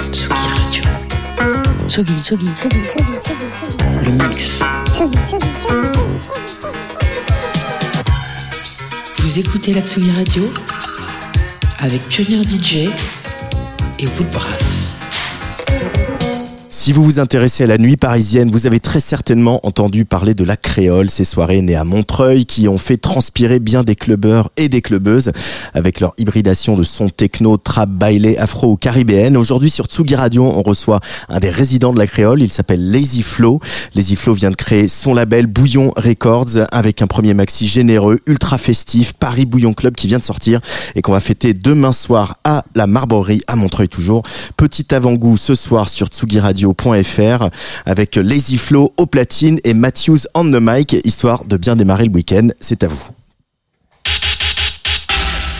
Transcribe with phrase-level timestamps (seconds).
[0.00, 0.84] Tsugi Radio.
[1.86, 4.62] Tsugi, Tsugi, Tsugi, Tsugi, Tsugi, Le mix.
[4.90, 5.46] Tsugi, Tsugi,
[9.18, 10.50] Vous écoutez la Tsugi Radio
[11.80, 12.88] avec Pionnier DJ
[13.98, 14.79] et Woodbrass.
[16.82, 20.44] Si vous vous intéressez à la nuit parisienne, vous avez très certainement entendu parler de
[20.44, 24.70] la créole, ces soirées nées à Montreuil qui ont fait transpirer bien des clubbeurs et
[24.70, 25.30] des clubbeuses
[25.74, 29.36] avec leur hybridation de son techno, trap, bailé, afro ou caribéenne.
[29.36, 33.22] Aujourd'hui sur Tsugi Radio, on reçoit un des résidents de la créole, il s'appelle Lazy
[33.22, 33.60] Flow.
[33.94, 38.56] Lazy Flow vient de créer son label Bouillon Records avec un premier maxi généreux, ultra
[38.56, 40.60] festif, Paris Bouillon Club qui vient de sortir
[40.94, 44.22] et qu'on va fêter demain soir à la Marbrerie à Montreuil toujours.
[44.56, 46.69] Petit avant-goût ce soir sur Tsugi Radio
[47.86, 52.12] avec Lazy Flow au platine et Matthews on the mic, histoire de bien démarrer le
[52.12, 52.48] week-end.
[52.60, 53.00] C'est à vous.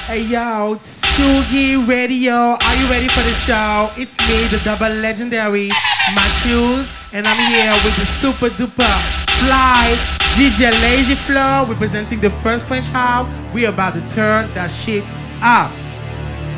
[0.08, 3.90] Hey yo, Tsugi Radio, are you ready for the show?
[3.96, 5.70] It's me, the double legendary
[6.12, 9.96] Matthews, and I'm here with the super duper fly
[10.34, 13.28] DJ Lazy Flow, representing the first French house.
[13.54, 15.04] We're about to turn that shit
[15.42, 15.70] up.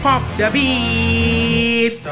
[0.03, 2.03] Pump the beat.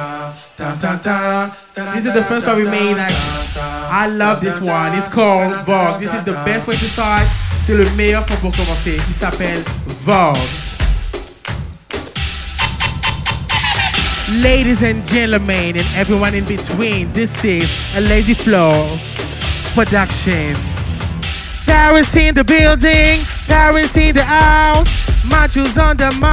[0.56, 2.96] This is the first one we made.
[2.96, 3.12] Like,
[3.56, 4.96] I love this one.
[4.96, 6.00] It's called Vogue.
[6.00, 7.26] This is the best way to start.
[7.66, 8.96] C'est le meilleur son pour commencer.
[8.96, 9.62] Il s'appelle
[10.04, 10.36] Vogue.
[14.40, 18.86] Ladies and gentlemen, and everyone in between, this is a Lazy Flow
[19.74, 20.54] production.
[21.70, 24.88] Paris in the building, Paris in the house,
[25.30, 26.30] Machos on the mic.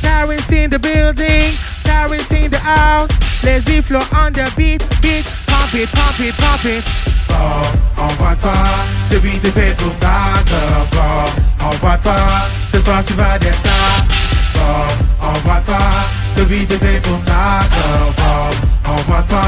[0.00, 1.52] Paris in the building,
[1.84, 3.10] Paris in the house.
[3.44, 6.82] Lazy flow on the beat, beat, pump it, pump it, pump it.
[7.28, 7.62] Oh,
[7.98, 8.54] envoie-toi,
[9.10, 10.32] ce beat est fait pour ça.
[10.96, 11.26] Oh,
[11.62, 12.16] envoie-toi,
[12.72, 14.04] ce soir tu vas d'être ça.
[14.56, 14.88] Oh,
[15.20, 15.78] envoie-toi,
[16.34, 17.60] ce beat est fait pour ça.
[18.18, 18.50] Oh,
[18.88, 19.42] envoie-toi,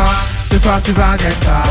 [0.52, 1.62] ce soir tu vas ça.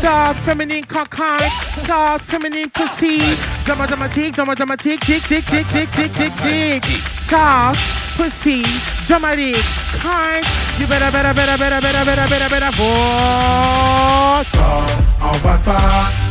[0.00, 1.48] Soft, feminine, cockeye,
[1.86, 3.18] soft, feminine, pussy.
[3.64, 6.84] Drama, dramatique, drama, dramatique, tick, tick, tick, tick, tick, tick, tick.
[7.28, 7.80] Soft,
[8.16, 8.62] pussy,
[9.08, 9.56] dramatic,
[10.00, 10.44] kind.
[10.78, 14.46] You better, better, better, better, better, better, better, better, vote.
[14.56, 14.84] Oh,
[15.20, 15.76] envoie-toi,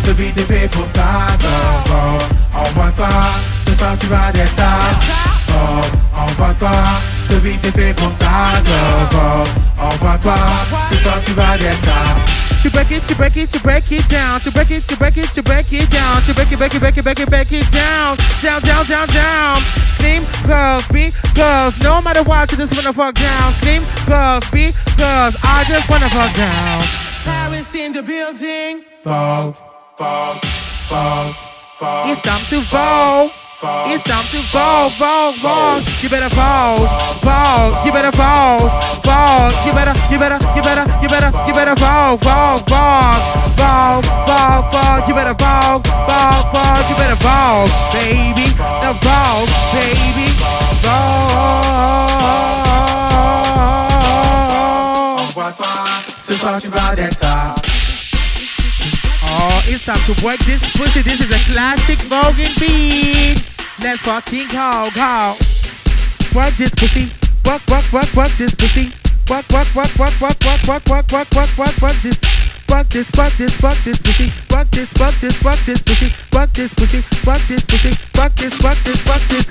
[0.05, 2.25] ce beat est fait pour ça, go, go.
[2.53, 3.09] Envoie-toi,
[3.65, 4.79] ce soir tu vas d'être ça.
[6.15, 6.71] Envoie-toi,
[7.29, 9.70] ce beat est fait pour ça, go, go.
[9.81, 10.35] Envoie-toi,
[10.91, 12.41] ce soir tu vas d'être ça.
[12.61, 14.39] To break it, to break it, to break it down.
[14.41, 16.21] To break it, to break it, to break it down.
[16.27, 18.17] To break it, break it, break it, break it, break it down.
[18.43, 19.57] Down, down, down, down.
[19.97, 21.73] Scream, girls, beat, girls.
[21.81, 23.53] No matter what, you just wanna fuck down.
[23.55, 25.35] Scream, girls, beat, girls.
[25.43, 26.83] I just wanna fuck down.
[27.25, 28.83] Paris in the building.
[29.03, 29.55] Fall,
[29.97, 30.35] fall,
[30.85, 31.33] fall,
[31.79, 32.11] fall.
[32.11, 33.31] It's time to fall.
[33.63, 35.81] It's time to fall, fall, fall.
[36.01, 36.87] You better fall,
[37.21, 37.85] fall.
[37.85, 38.57] You better fall,
[39.05, 39.51] fall.
[39.67, 43.13] You better, you better, you better, you better, you better fall, fall, fall,
[43.61, 45.07] fall, fall, fall.
[45.07, 46.89] You better fall, fall, fall.
[46.89, 48.49] You better fall, baby.
[48.81, 49.45] The fall,
[49.77, 50.33] baby.
[50.81, 51.61] Fall.
[56.19, 57.25] Ce soir tu vas d'être
[59.23, 61.01] Oh, it's time to work this pussy.
[61.03, 63.50] This is a classic voguing beat.
[63.81, 65.33] Let's fucking go, go.
[66.37, 67.09] Work this pussy.
[67.49, 68.93] Work, work, work, work this pussy.
[69.25, 72.13] Work, work, work, work, work, work, work, work, work, work, work, work this.
[72.69, 74.29] Work this, work this, work this pussy.
[74.53, 76.13] Work this, work this, work this pussy.
[76.31, 77.01] Work this pussy.
[77.25, 77.91] Work this pussy.
[78.21, 79.45] Work this, work this, work this.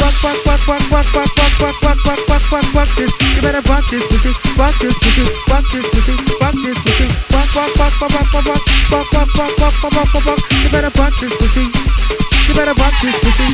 [0.00, 3.12] Work, work, work, work, work, work, work, work, work, work, work, work, work this.
[3.36, 4.32] You better work this pussy.
[4.56, 5.24] Work this pussy.
[5.52, 6.14] Work this pussy.
[6.40, 7.06] Work this pussy.
[7.36, 10.40] Work, work, work, work, work, work, work, work, work, work, work, work, work.
[10.56, 12.23] You better work this pussy.
[12.46, 13.44] You better rock this pussy.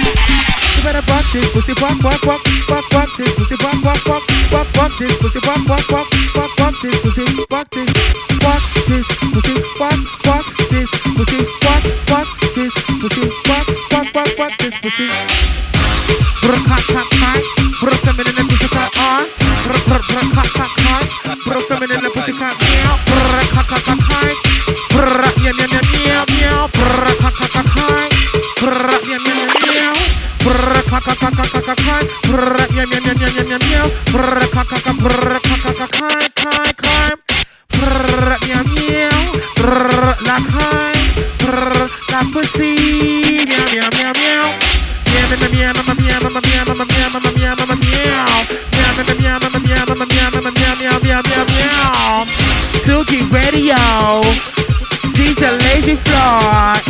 [0.76, 1.72] You better rock this pussy.
[1.80, 3.54] Rock, rock, rock, rock, rock this pussy.
[3.62, 5.38] Rock, rock, rock, rock, rock this pussy.
[5.46, 6.06] Rock, rock, rock,
[6.36, 7.24] rock, rock this pussy.
[7.50, 7.90] Rock this,
[8.42, 9.54] rock this pussy.
[9.78, 11.38] Rock, rock this pussy.
[11.62, 13.22] Rock, rock this pussy.
[13.46, 15.08] Rock, rock, rock, rock this pussy.
[16.42, 17.40] Rock, rock, rock, rock.
[17.82, 19.30] Rock, rock, rock, rock.
[19.70, 20.79] Rock, rock, rock, rock.
[52.84, 53.76] Tsugi Radio.
[55.14, 56.80] DJ Lazy Flow.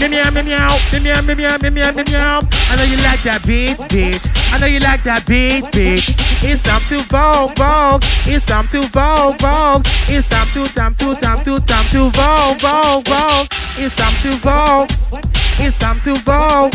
[0.09, 2.39] meow, meow, meow, meow, meow, meow, meow, meow.
[2.69, 4.25] I know you like that beat, bitch.
[4.53, 6.09] I know you like that beat, bitch.
[6.41, 8.01] It's time to vogue, vogue.
[8.25, 9.85] It's time to vogue, vogue.
[10.09, 13.47] It's time to, time to, time to, time to vogue, vogue, vogue.
[13.77, 14.89] It's time to vogue.
[15.61, 16.73] It's time to vogue.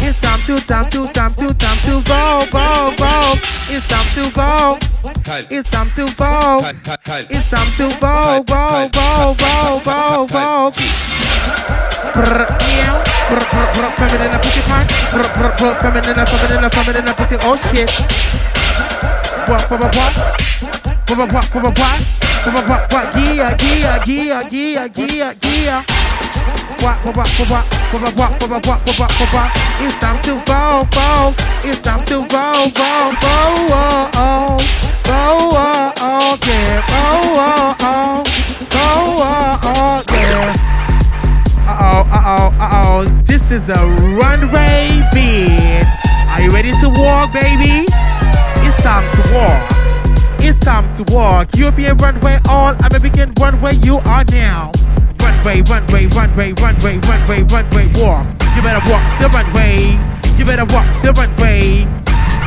[0.00, 3.40] It's time to, time to, time to, time to vogue, vogue, vogue.
[3.70, 4.82] It's time to vogue.
[5.50, 6.62] It's time to vogue.
[7.30, 11.17] It's time to vogue, vogue, vogue, vogue, vogue
[13.98, 14.86] feminine pie.
[15.10, 17.36] Brr, brr, brr, feminine, feminine, feminine pussy.
[17.42, 17.90] Oh shit.
[19.48, 20.14] What, what, what, what?
[21.08, 22.00] What, what, what, what, what?
[22.44, 23.16] What, what, what, what?
[23.16, 25.84] Yeah, yeah, yeah, yeah, yeah, yeah.
[26.80, 29.50] What, what, what, what, what, what, what, what, what, what?
[29.80, 31.34] It's time to vogue, vogue.
[31.64, 34.58] It's time to vogue, vogue, vogue, oh, oh.
[35.08, 36.80] Vogue, oh, oh, yeah.
[36.88, 38.22] Vogue, oh, oh.
[38.70, 40.77] Vogue, oh, oh, yeah.
[41.68, 43.04] Uh-oh, uh-oh, uh-oh.
[43.26, 43.76] This is a
[44.16, 45.84] runway beat.
[46.32, 47.84] Are you ready to walk, baby?
[48.64, 49.68] It's time to walk.
[50.40, 51.54] It's time to walk.
[51.56, 54.72] European runway, all American runway, you are now.
[55.20, 58.24] Runway, runway, runway, runway, runway, runway, walk.
[58.56, 59.92] You better walk the runway.
[60.38, 61.84] You better walk the runway.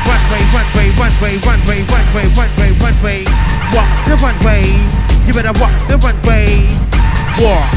[0.07, 3.23] Runway, runway, runway, runway, runway, runway, runway.
[3.73, 4.63] Walk the runway.
[5.25, 6.67] You better walk the runway.
[7.39, 7.67] Walk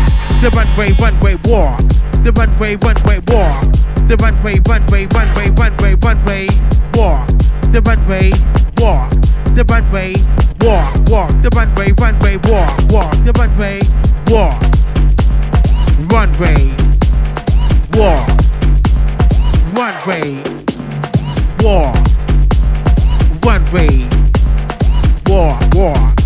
[0.40, 1.80] the runway, runway, walk.
[2.24, 3.72] The runway, runway, walk.
[4.08, 6.48] The runway, runway, runway, runway, runway,
[6.94, 7.28] walk.
[7.72, 8.32] The runway,
[8.78, 9.10] walk.
[9.54, 10.14] The runway,
[10.60, 11.30] walk, walk.
[11.42, 13.12] The runway, runway, walk, walk.
[13.24, 13.80] The runway,
[14.28, 14.60] walk.
[16.10, 16.72] Runway,
[17.94, 18.28] walk.
[19.74, 20.42] Runway,
[21.62, 22.13] walk.
[23.44, 24.08] Runway,
[25.28, 26.16] walk, walk.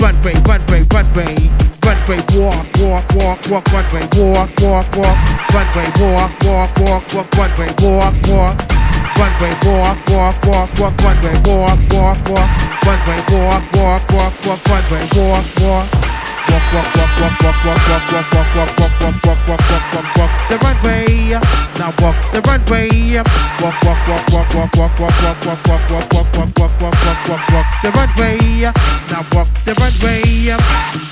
[0.00, 1.34] Runway, runway, runway.
[1.84, 5.18] Runway, walk, walk, walk, walk, runway, walk, walk, walk.
[5.54, 8.56] Runway, walk, walk, walk, walk, runway, walk, walk.
[9.16, 12.50] Runway, walk, walk, walk, walk, runway, walk, walk, walk.
[12.84, 15.86] Runway, walk, walk, walk, walk, runway, walk, walk.
[16.44, 20.16] Walk, walk, walk, walk, walk, walk, walk, walk, walk, walk, walk, walk, walk, walk, walk,
[20.16, 20.30] walk.
[20.48, 21.38] The runway,
[21.78, 22.88] now walk the runway.
[23.62, 27.52] Walk, walk, walk, walk, walk, walk, walk, walk, walk, walk, walk, walk, walk, walk, walk,
[27.52, 27.66] walk.
[27.82, 28.38] The runway,
[29.10, 30.52] now walk the runway.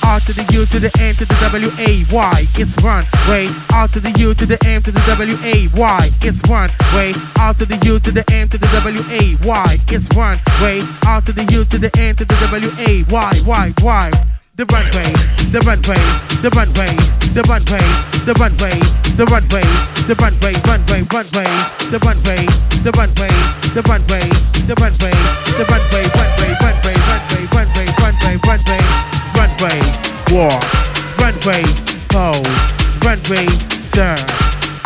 [0.04, 2.44] R to the U to the N to the W A Y.
[2.58, 3.48] It's runway.
[3.72, 6.08] R to the U to the M to the W A Y.
[6.22, 7.12] It's runway.
[7.38, 9.76] R to the U to the M to the W A Y.
[9.88, 10.82] It's runway.
[11.06, 13.32] R to the U to the N to the W A Y.
[13.46, 14.31] Y Y.
[14.54, 15.08] The runway,
[15.48, 15.96] the runway,
[16.44, 16.92] the runway,
[17.32, 17.80] the runway,
[18.28, 18.76] the runway,
[19.16, 19.64] the runway,
[20.04, 21.48] the runway, runway, runway,
[21.88, 22.44] the runway,
[22.84, 23.32] the runway,
[23.72, 25.08] the runway, the runway,
[25.56, 26.04] the runway, runway,
[26.60, 28.84] runway, runway, runway, runway, runway,
[29.40, 29.80] runway,
[30.36, 30.60] walk,
[31.16, 31.64] runway,
[32.12, 32.44] pose,
[33.08, 33.48] runway,
[33.96, 34.20] serve,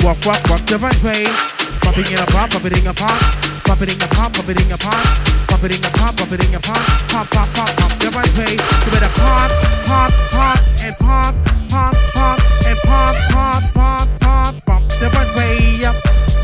[0.06, 1.65] walk, walk, walk the runway.
[1.86, 3.14] Pop it in a pop, pop it in a pop,
[3.62, 4.98] pop it in a pop, pop it in a pop,
[5.46, 8.10] pop it in a pop, pop it in a pop, pop, pop, pop, pop the
[8.10, 8.58] runway.
[8.58, 9.50] You better pop,
[9.86, 11.34] pop, pop, and pop,
[11.70, 15.86] pop, pop, and pop, pop, pop, pop, pop the runway.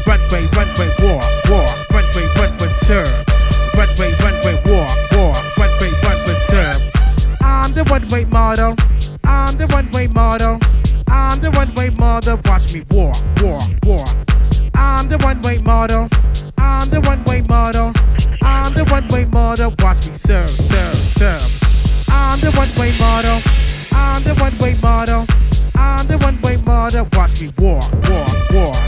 [0.07, 3.13] Runway, runway, walk, walk, runway, runway, serve.
[3.75, 6.81] Runway, runway, walk, walk, runway, runway, serve.
[7.43, 8.77] I'm the runway model.
[9.25, 10.61] I'm the runway model.
[11.09, 12.41] I'm the runway model.
[12.47, 14.32] Watch me walk, walk, walk.
[14.83, 16.09] I'm the runway model.
[16.59, 17.93] I'm the runway model.
[18.43, 19.73] I'm the runway model.
[19.79, 22.07] Watch me serve, serve, serve.
[22.11, 23.39] I'm the runway model.
[23.93, 25.25] I'm the runway model.
[25.77, 27.07] I'm the runway model.
[27.13, 28.83] Watch me walk, walk, walk.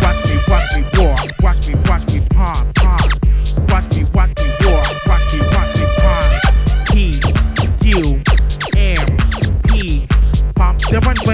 [0.00, 1.20] Watch me, watch me walk.
[1.42, 3.04] Watch me, watch me pop, pop.
[3.68, 4.88] Watch me, watch me walk.
[5.06, 6.30] Watch me, watch me pop.
[6.88, 7.20] P
[7.84, 8.00] U
[8.74, 9.06] M
[9.68, 10.06] P.
[10.54, 11.25] Pop the runway.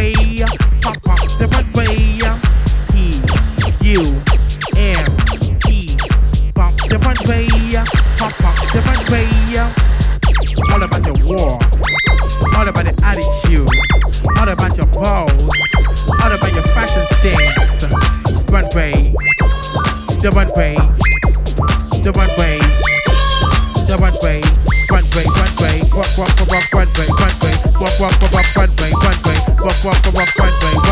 [11.37, 11.57] war.
[12.57, 13.69] All about the attitude,
[14.37, 15.43] all about your balls,
[16.21, 17.89] all about your fashion sense.
[18.53, 19.15] One way,
[20.21, 20.77] the one way,
[22.05, 22.59] the one way,
[23.87, 24.41] the one way,
[24.91, 28.73] one walk, one way, walk, walk, walk, one way, walk, way, walk, walk, walk, one
[28.77, 30.92] way, one way, walk, walk, walk, one way, one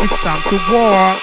[0.00, 1.20] It's time to walk.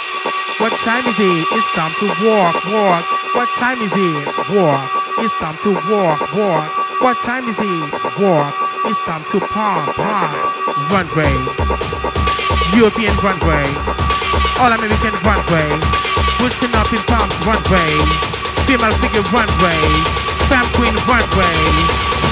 [0.59, 1.45] What time is it?
[1.51, 3.05] It's time to walk, walk.
[3.35, 4.25] What time is it?
[4.53, 4.85] Walk.
[5.19, 6.69] It's time to walk, walk.
[7.01, 7.89] What time is it?
[8.21, 8.53] Walk.
[8.85, 10.33] It's time to pump, pump.
[10.91, 11.35] Runway.
[12.75, 13.67] European runway.
[14.59, 16.03] All American runway.
[16.43, 17.91] Good up in pumps runway.
[18.67, 19.83] Female figure runway.
[20.47, 21.59] Femme queen runway.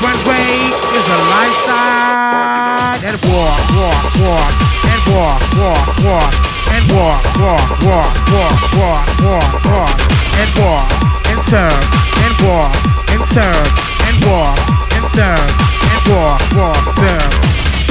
[0.03, 2.99] Runway is a lifestyle.
[3.03, 4.80] And walk, walk, walk.
[5.11, 6.33] Walk, walk, walk.
[6.71, 9.91] And walk, walk, walk, walk, walk, walk, walk.
[10.39, 10.87] And walk,
[11.27, 11.83] and serve,
[12.23, 12.71] and walk,
[13.11, 13.67] and serve,
[14.07, 14.55] and walk,
[14.95, 15.51] and serve,
[15.91, 17.33] and walk, walk, serve,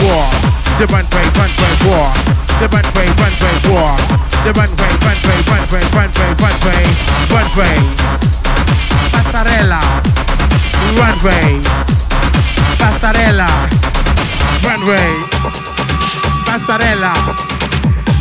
[0.00, 0.32] walk.
[0.80, 2.16] The runway, runway, walk.
[2.56, 4.00] The runway, runway, walk.
[4.44, 6.82] The runway, runway, runway, runway, runway,
[7.28, 7.76] runway.
[9.12, 9.82] Passarella,
[10.96, 11.60] runway.
[12.80, 13.50] Passarella,
[14.64, 15.59] runway.
[16.50, 17.14] Passarella.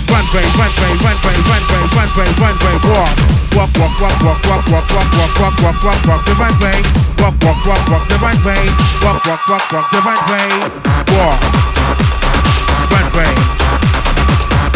[0.06, 3.10] Runway, runway, runway, runway, runway, runway, walk.
[3.58, 6.78] Walk, walk, walk, walk, walk, walk, walk, walk, walk, walk, walk, walk the runway.
[7.18, 8.70] Walk, walk, walk, walk the runway.
[9.02, 10.46] Walk, walk, walk, walk the runway.
[11.10, 11.42] Walk.
[12.94, 13.34] Runway.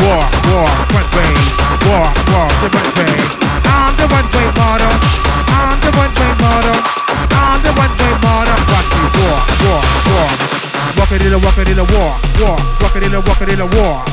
[0.01, 1.33] Walk, walk, runway.
[1.85, 3.13] Walk, walk the runway.
[3.69, 4.93] I'm the runway model.
[5.53, 6.77] I'm the runway model.
[7.37, 8.57] I'm the runway model.
[8.65, 10.72] Watch me walk, walk, walk.
[11.13, 13.53] It in a walk it in a walk, walk, walk it in a walk it
[13.53, 14.09] in a walk.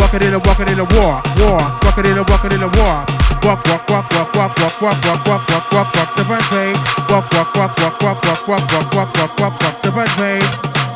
[0.00, 2.44] Walk it in a walk it in a walk, walk, walk it in a walk
[2.46, 3.04] it in a walk.
[3.44, 6.72] Walk, walk, walk, walk, walk, walk, walk, walk, walk, walk, walk, walk the runway.
[7.12, 10.40] Walk, walk, walk, walk, walk, walk, walk, walk, walk, walk, walk, walk the runway.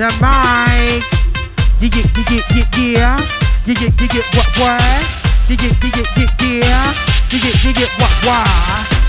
[0.03, 1.07] the mic.
[1.79, 3.15] You get, you get, get, yeah.
[3.67, 4.83] You get, you get, what, what?
[5.47, 6.91] You get, you get, get, yeah.
[7.31, 8.51] You get, you get, what, what?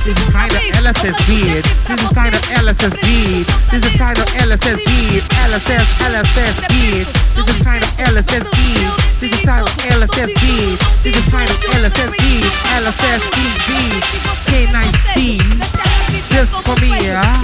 [0.06, 1.66] This is kind of LSS beat.
[1.90, 3.50] This is kind of LSS beat.
[3.74, 5.24] This is kind of LSS beat.
[5.50, 7.10] LSS, LSS beat.
[7.34, 8.86] This is kind of LSS beat.
[9.18, 10.78] This is kind of LSS beat.
[11.02, 12.46] This is kind of LSS beat.
[12.70, 14.04] LSS beat.
[14.46, 15.42] K9C.
[16.30, 17.42] Just for me, yeah.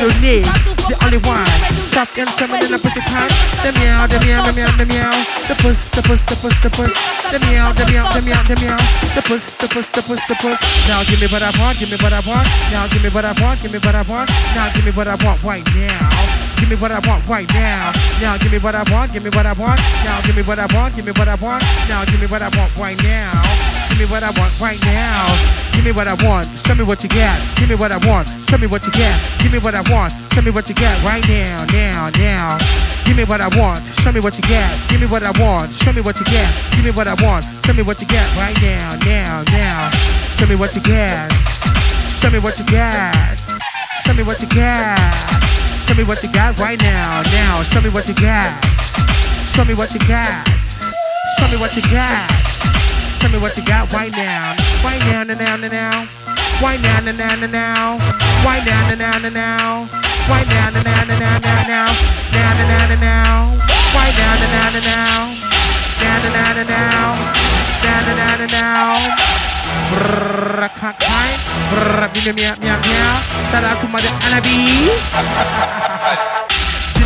[0.00, 0.44] You need
[0.88, 1.57] the only one.
[1.98, 3.26] Stop and summon in a pretty time.
[3.66, 5.10] The meow, the meow, the meow, the meow.
[5.50, 6.94] The puss, the puss, the puss, the puss.
[7.34, 8.78] The meow, the meow, the meow, the meow.
[9.18, 10.54] The puss, the puss, the puss, the puss.
[10.86, 12.46] Now give me what I want, give me what I want.
[12.70, 14.30] Now give me what I want, give me what I want.
[14.54, 16.06] Now give me what I want right now.
[16.54, 17.90] Give me what I want right now.
[18.22, 19.82] Now give me what I want, give me what I want.
[20.06, 21.66] Now give me what I want, give me what I want.
[21.90, 23.34] Now give me what I want right now.
[23.90, 25.67] Give me what I want right now.
[25.88, 26.46] Me what I want.
[26.68, 27.40] Show me what you got.
[27.56, 28.28] Give me what I want.
[28.50, 29.16] Show me what you got.
[29.40, 30.12] Give me what I want.
[30.34, 32.58] Show me what you got right now, now, now.
[33.06, 33.80] Give me what I want.
[34.04, 34.68] Show me what you got.
[34.90, 35.72] Give me what I want.
[35.72, 36.44] Show me what you got.
[36.76, 37.48] Give me what I want.
[37.64, 39.88] Show me what you got right now, now, now.
[40.36, 41.32] Show me what you got.
[42.20, 43.40] Show me what you got.
[44.04, 45.00] Show me what you got.
[45.88, 47.62] Show me what you got right now, now.
[47.62, 48.52] Show me what you got.
[49.56, 50.44] Show me what you got.
[51.40, 52.28] Show me what you got.
[53.28, 53.92] Show me what you got.
[53.92, 54.56] right now?
[54.80, 56.08] Right now, and now, and down.
[56.64, 57.28] Wind now, and now.
[57.28, 58.00] and now,
[58.40, 59.84] Wind now, and down and now,
[60.32, 60.72] Wind now.
[60.72, 61.28] and now, and now.
[61.28, 62.88] down now, now, and now.
[62.88, 63.52] and now,
[63.92, 64.32] Wind now.
[64.32, 65.28] and now, and now.
[66.00, 67.20] Down and down and down.
[67.84, 68.96] Down and down and down.
[69.92, 71.38] Brrrr, cock time.
[71.68, 73.20] Brrrr, meow, meow, meow.
[73.52, 74.40] Shout out to Mother Anna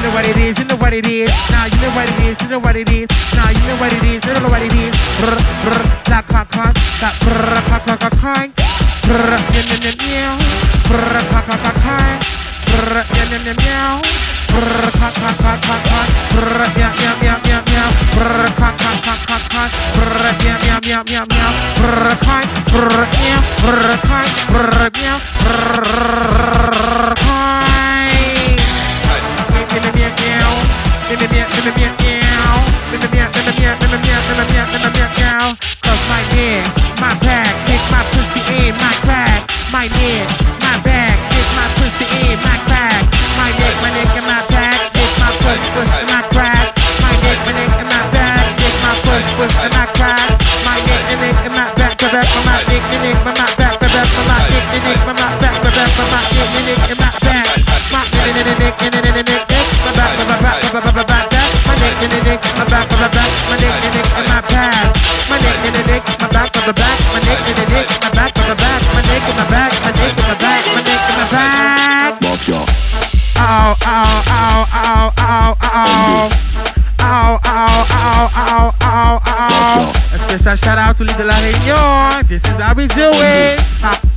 [0.03, 1.31] you know what it is, you know what it is.
[1.51, 3.07] Now you know what it is, you know what it is.
[3.37, 4.91] Now you know what it is, you know what it is.
[5.23, 5.79] Brr, brr,
[6.11, 8.53] la con, con, la brr, con, con, con, con.
[9.07, 9.79] Brr, meow meow.
[9.79, 10.35] yeah, yeah.
[10.91, 12.07] Brr, con, con, con, con.
[12.67, 13.31] Brr, meow.
[13.31, 14.03] yeah, yeah, yeah.
[14.51, 16.09] Brr, con, con, con, con, con.
[16.33, 17.89] Brr, yeah, yeah, yeah, yeah, yeah.
[18.03, 19.69] Brr, con, con, con, con, con.
[19.95, 20.79] Brr, yeah, meow.
[20.83, 21.51] yeah, yeah, yeah.
[21.79, 22.43] Brr, con,
[22.75, 27.32] brr, yeah, brr, con, brr, yeah, brr, con.
[35.83, 36.65] Cause my neck,
[36.97, 39.45] my back, kick my pussy in my crack.
[39.69, 40.25] My neck,
[40.63, 43.05] my back, kick my pussy in my crack.
[43.37, 46.73] My neck, my neck and my back, kick my pussy, pussy my crack.
[47.03, 50.29] My neck, my neck and my back, kick my pussy, pussy my crack.
[50.65, 53.75] My neck, my neck and my back, the back my neck, the neck, my back,
[53.77, 57.11] the back my neck, the neck, my back, the back my neck, the neck my
[57.21, 57.32] back.
[58.63, 61.27] Neck, neck, my back, my back, my back,
[61.67, 65.13] my neck, my back, my back, my neck, the neck and my back.
[65.29, 67.49] My neck, my back, my neck, my
[68.13, 71.03] back, my neck, my back, my neck, my back, my neck.
[72.23, 72.61] Mafia.
[73.39, 76.31] Ow, ow, ow, ow, ow, ow.
[77.01, 79.93] Ow, ow, ow, ow, ow, ow.
[80.13, 82.29] A special shout out to Little Réunion.
[82.29, 83.61] This is how we do it.
[83.83, 84.12] Ah.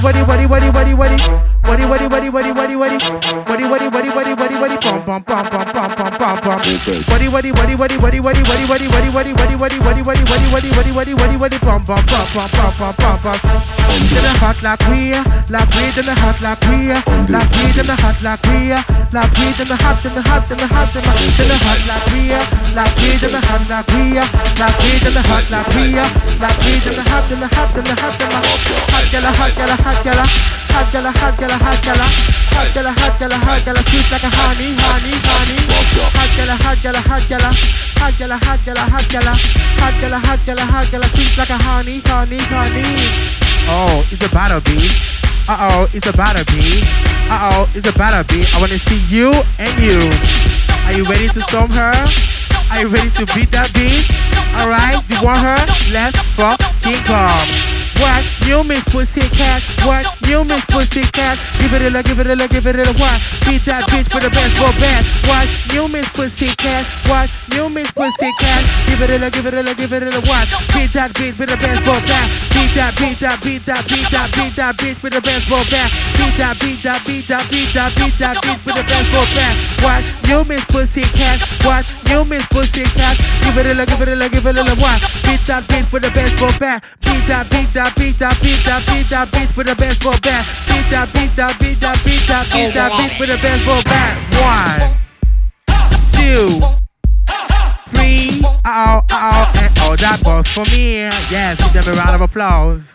[0.00, 0.70] Buddy, buddy, buddy, buddy.
[0.70, 1.53] Buddy, buddy,
[6.84, 7.02] pom, pom.
[7.08, 10.24] Buddy, buddy, buddy, buddy, buddy, buddy, buddy, buddy, buddy, buddy, buddy, buddy, buddy, buddy, buddy,
[10.24, 11.58] buddy, buddy, buddy, buddy, buddy.
[11.58, 13.38] Pom, pom, pom, pom, pom, pom, pom, pom.
[13.94, 15.14] Them the hot like we,
[15.48, 16.92] like we, them the hot like we,
[17.32, 20.48] like we, them the hot like we, like we, them the hot, them the hot,
[20.48, 22.22] them the hot, them the hot like we,
[22.74, 26.58] like we, them the hot like we, like we, them the hot like we, like
[26.64, 28.74] we, them the hot, them the hot, them the hot, them the hot
[29.14, 30.26] gala, hot gala, hot gala,
[30.74, 34.30] hot gala, hot gala, hot gala, hot gala, hot gala, hot gala, sweet like a
[34.30, 35.58] honey, honey, honey,
[36.14, 37.50] hot gala, hot gala, hot gala,
[37.98, 41.58] hot gala, hot gala, hot gala, hot gala, hot gala, hot gala, sweet like a
[41.58, 42.86] honey, honey, honey.
[43.66, 44.78] Oh, it's about to be.
[45.46, 46.80] Uh oh, it's about to be.
[47.28, 48.44] Uh oh, it's about to be.
[48.54, 50.00] I wanna see you and you.
[50.86, 51.92] Are you ready to storm her?
[52.70, 54.08] Are you ready to beat that bitch?
[54.56, 55.60] Alright, you want her?
[55.92, 57.73] Let's fucking go.
[58.00, 58.22] What?
[58.46, 59.62] You miss pussycat?
[59.86, 60.04] What?
[60.26, 61.38] You miss pussycat?
[61.58, 62.84] Give it a look, give it a look, give it a.
[62.98, 63.18] What?
[63.46, 65.02] Beat that bitch with the baseball bat.
[65.26, 65.46] What?
[65.72, 66.84] You miss pussycat?
[67.06, 67.30] What?
[67.52, 68.62] You miss pussycat?
[68.86, 70.20] Give it a look, give it a look, give it a.
[70.24, 70.46] What?
[70.72, 72.28] Beat that bitch with the baseball bat.
[72.54, 75.90] Beat that, beat that, beat that, beat that, beat that bitch with the baseball bat.
[76.16, 79.54] Beat that, beat that, beat that, beat that, beat that bitch with the baseball bat.
[79.84, 80.04] What?
[80.26, 81.38] You miss pussycat?
[81.62, 81.84] What?
[82.08, 83.16] You miss pussycat?
[83.44, 84.64] Give it a look, give it a look, give it a.
[84.80, 85.00] What?
[85.24, 86.82] Beat that bitch with the baseball bat.
[87.04, 90.46] Beat that, beat that, beat that, beat that, beat that bitch with the baseball bat.
[90.68, 94.14] Beat that, beat that, beat that, beat that, beat that bitch with the baseball bat.
[94.40, 94.96] One,
[96.16, 96.62] two,
[97.92, 101.04] three, oh, oh, and oh, that goes for me.
[101.28, 102.90] Yes, give them a round of applause.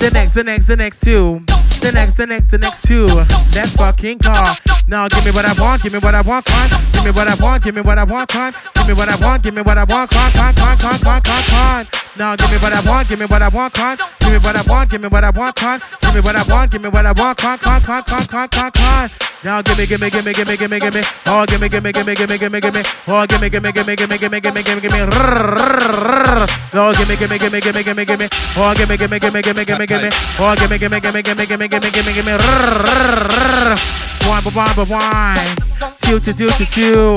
[0.00, 1.44] The next, the next, the next two.
[1.80, 3.06] The next, the next, the next two.
[3.54, 4.56] Let's fucking call.
[4.86, 6.68] Now give me what I want, give me what I want, con.
[6.92, 8.52] Give me what I want, give me what I want, con.
[8.74, 11.20] Give me what I want, give me what I want, con, con, con, con, con,
[11.22, 11.86] con, con.
[12.16, 13.96] Now give me what I want, give me what I want, con.
[14.20, 15.80] Give me what I want, give me what I want, con.
[16.00, 18.48] Give me what I want, give me what I want, con, con, con, con, con,
[18.48, 19.10] con, con.
[19.42, 21.00] Now gimme, gimme, gimme, gimme, gimme, gimme.
[21.24, 22.82] Oh, gimme, gimme, gimme, gimme, gimme, gimme.
[23.06, 25.28] Oh, gimme, gimme, gimme, gimme, gimme, gimme, gimme, gimme.
[26.74, 28.28] Oh, gimme, gimme, gimme, gimme, gimme, gimme.
[28.56, 30.08] Oh, gimme, gimme, gimme, gimme, gimme, gimme.
[30.38, 32.36] Oh, gimme, gimme, gimme, gimme, gimme, gimme, gimme, gimme.
[34.84, 35.36] One,
[35.80, 35.92] one.
[36.00, 37.14] Two, two, two, two, two.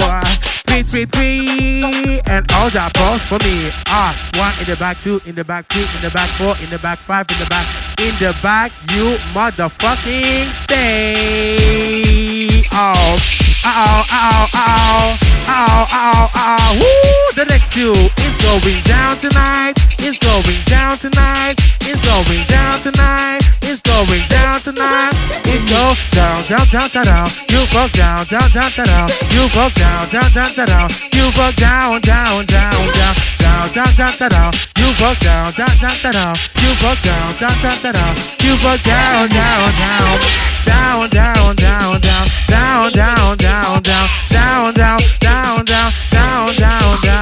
[0.68, 2.22] Three, three, three.
[2.28, 3.70] And all that balls for me.
[3.88, 6.70] Ah, one in the back, two in the back, three in the back, four in
[6.70, 7.66] the back, five in the back.
[8.00, 12.64] In the back, you motherfucking stay.
[12.74, 13.20] Oh,
[13.64, 16.80] uh-oh, uh-oh, uh-oh, uh-oh, uh-oh, uh-oh.
[16.80, 17.34] Woo!
[17.36, 19.74] The next two is going down tonight.
[20.00, 21.56] It's going down tonight.
[21.82, 23.53] It's going down tonight.
[23.64, 25.16] It's going down tonight.
[25.48, 27.28] It goes down, down, down, down, down.
[27.48, 29.08] You go down, down, down, down, down.
[29.32, 30.90] You go down, down, down, down, down.
[31.16, 33.16] You go down, down, down, down.
[33.40, 34.52] Down, down, down, down, down.
[34.76, 36.36] You go down, down, down, down, down.
[36.60, 38.14] You go down, down, down, down, down.
[38.44, 40.20] You go down, down, down.
[40.66, 42.28] Down, down, down, down.
[42.48, 44.08] Down, down, down, down.
[44.30, 45.92] Down, down, down, down.
[46.12, 47.13] Down, down, down.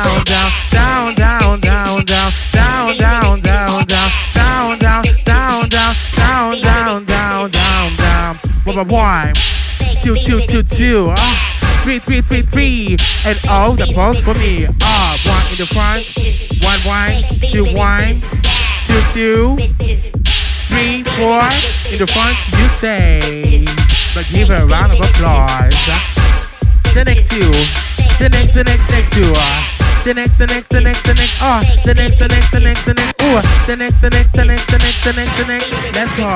[8.84, 9.28] Down.
[9.28, 9.34] One
[10.02, 11.14] two, two, two, two.
[11.16, 14.66] Ah, three, three, three, three, and all the balls for me.
[14.82, 16.02] Ah, one in the front,
[16.66, 18.18] one, one, two, one,
[18.90, 19.58] two, two,
[20.70, 21.42] three, four.
[21.94, 23.66] In the front, you stay.
[24.14, 25.74] But give her a round of applause.
[26.94, 27.52] The next two,
[28.18, 29.32] the next, the next, next two.
[29.34, 29.64] Uh,
[30.04, 31.38] the next, the next, the next, the next.
[31.42, 33.22] Oh, the next, the next, the next, the next.
[33.22, 35.72] Ooh, the next, the next, the next, the next, the next, the next.
[35.94, 36.36] Let's go.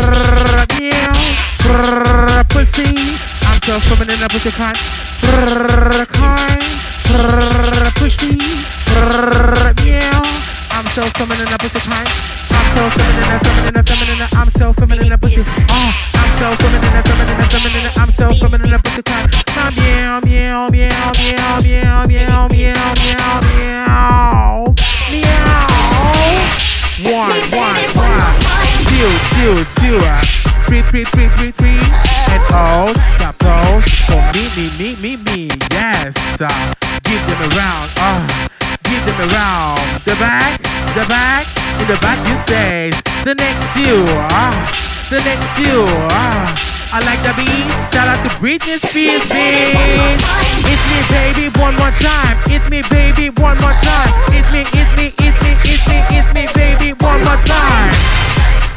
[0.00, 1.12] Brrr, meow,
[1.62, 2.88] brrr, pussy.
[3.46, 4.76] I'm so feminine, pussy kind.
[5.20, 6.62] Brrr, kind,
[7.08, 8.38] brrr, pussy.
[8.88, 10.22] Brrr, meow.
[10.70, 12.08] I'm so feminine, I pussy kind.
[12.50, 14.28] I'm so feminine, feminine, feminine.
[14.32, 15.42] I'm so feminine, pussy.
[15.68, 17.92] Oh, I'm so feminine, feminine, feminine.
[17.96, 19.02] I'm so feminine, pussy.
[19.08, 24.74] Ah, Meow, meow, meow, meow, meow, meow, meow, meow, meow,
[25.10, 25.60] meow.
[27.02, 28.69] One, one, one.
[29.00, 29.96] Two, two, two.
[30.04, 30.20] uh,
[30.68, 31.80] Three, three, three, three, three.
[32.28, 32.92] And all
[33.40, 35.48] pros for me, me, me, me, me.
[35.72, 36.12] Yes.
[36.36, 36.44] Uh,
[37.08, 37.88] give them around.
[37.96, 38.20] Uh,
[38.84, 39.80] give them around.
[40.04, 40.60] The back,
[40.92, 41.48] the back,
[41.80, 42.90] in the back you stay.
[43.24, 44.04] The next two.
[44.36, 44.52] Uh,
[45.08, 45.80] the next two.
[46.12, 46.44] Uh,
[46.92, 47.72] I like the beat.
[47.88, 50.20] Shout out to Britney Spears, bitch.
[50.68, 52.36] It's me, baby, one more time.
[52.52, 54.12] It's me, baby, one more time.
[54.28, 57.96] It's me, it's me, it's me, it's me, it's me, baby, one more time.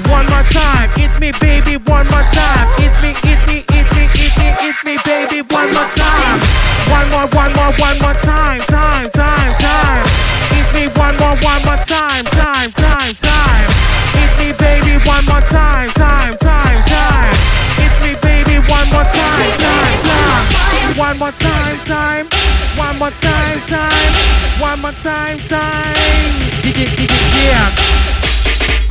[0.10, 0.90] One more time.
[0.98, 2.68] It's me, baby, one more time.
[2.78, 6.40] It's me, it's me, it's me, it's me, it's me, baby, one more time.
[6.92, 10.04] One more, one more, one more time, time, time, time.
[10.52, 13.68] It's me, one more, one more time, time, time, time.
[14.22, 17.34] It's me, baby, one more time, time, time, time.
[17.80, 20.98] It's me, baby, one more time, time, time.
[20.98, 22.26] One more time, time.
[22.78, 24.12] One more time, time.
[24.60, 25.96] One more time, time.
[26.64, 28.13] Yeah,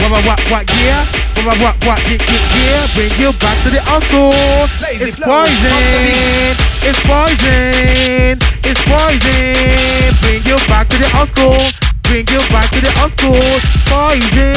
[0.00, 1.06] What, what, what, what, yeah?
[1.36, 2.94] What, what, what, what, yeah, yeah, yeah?
[2.94, 4.34] Bring you back to the old school.
[4.82, 5.70] Lazy It's flow, poison.
[5.72, 6.58] pump the beat.
[6.88, 8.34] It's poison.
[8.66, 10.12] It's poison.
[10.22, 11.58] Bring you back to the old school.
[12.08, 13.40] Bring you back to the old school.
[13.88, 14.52] Poison.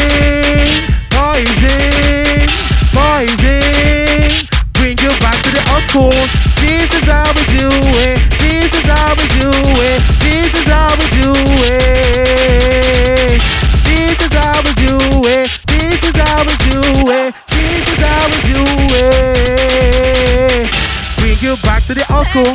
[1.14, 2.50] Poison.
[2.92, 4.48] Poison.
[4.74, 6.20] Bring you back to the old school.
[6.60, 7.70] This is how we do
[8.04, 8.18] it.
[8.44, 10.02] This is how we do it.
[10.20, 11.85] This is how we do it.
[21.86, 22.50] To the old school.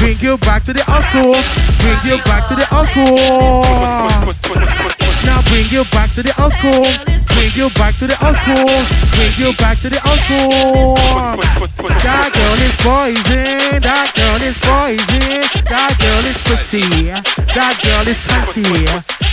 [0.00, 1.36] Bring you back to the old school.
[1.84, 3.12] Bring you back to the old school.
[5.28, 6.80] Now bring you back to the old school.
[7.36, 8.72] Bring you back to the old school.
[9.12, 10.96] Bring you back to the old school.
[12.00, 13.84] That girl is poison.
[13.84, 15.44] That girl is poison.
[15.68, 17.12] That girl is pussy.
[17.52, 18.64] That girl is fancy.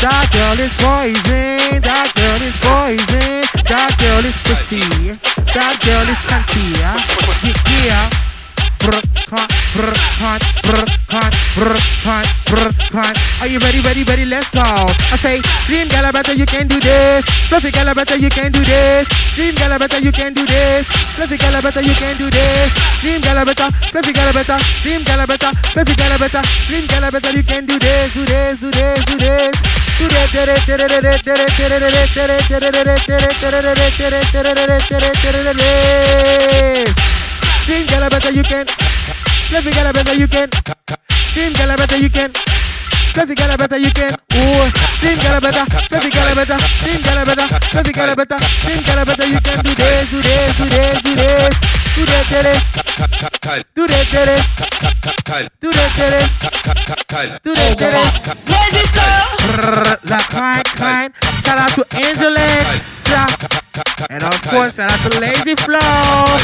[0.03, 1.79] That girl is poison.
[1.88, 3.47] That girl is poison.
[3.63, 4.83] That girl is pussy.
[5.55, 6.19] That girl is.
[6.75, 6.97] Yeah.
[7.86, 8.06] yeah.
[13.41, 14.26] Are you ready, ready, ready?
[14.26, 14.62] Let's go.
[14.63, 17.26] I say, Dream Gala better, you can do this.
[17.50, 19.08] Fluffy Gala better, you can do this.
[19.36, 20.88] Dream Gala better, you can do this.
[21.15, 22.71] Fluffy Gala better, you can do this.
[23.02, 27.32] Dream Gala better, Fluffy Gala better, Dream Gala better, Fluffy Gala better, Dream Gala better,
[27.32, 29.88] you can do this, do this, do this, do this.
[29.97, 30.08] Do
[37.67, 38.65] Dream girl, I better you can.
[39.51, 40.47] Let me get a better you can.
[41.36, 42.32] Dream girl, I better you can.
[43.13, 44.08] Let me get a better you can.
[44.08, 44.71] Ooh,
[45.03, 45.65] dream girl, I better.
[45.91, 46.56] Fluffy get a better.
[46.80, 47.43] Dream girl, I better.
[47.75, 48.38] let me get a better.
[48.63, 51.60] Dream girl, I better you can do this, do this, do this, do this.
[51.91, 52.63] Do this, do this.
[53.75, 54.47] Do this, do this.
[55.60, 56.32] Do this, do this.
[57.43, 58.08] Do this, do this.
[58.47, 59.12] Let it go.
[60.08, 61.12] La kind, kind.
[61.43, 62.47] Shout out to Angela.
[64.09, 65.79] And of course, shout out to Lazy Flow.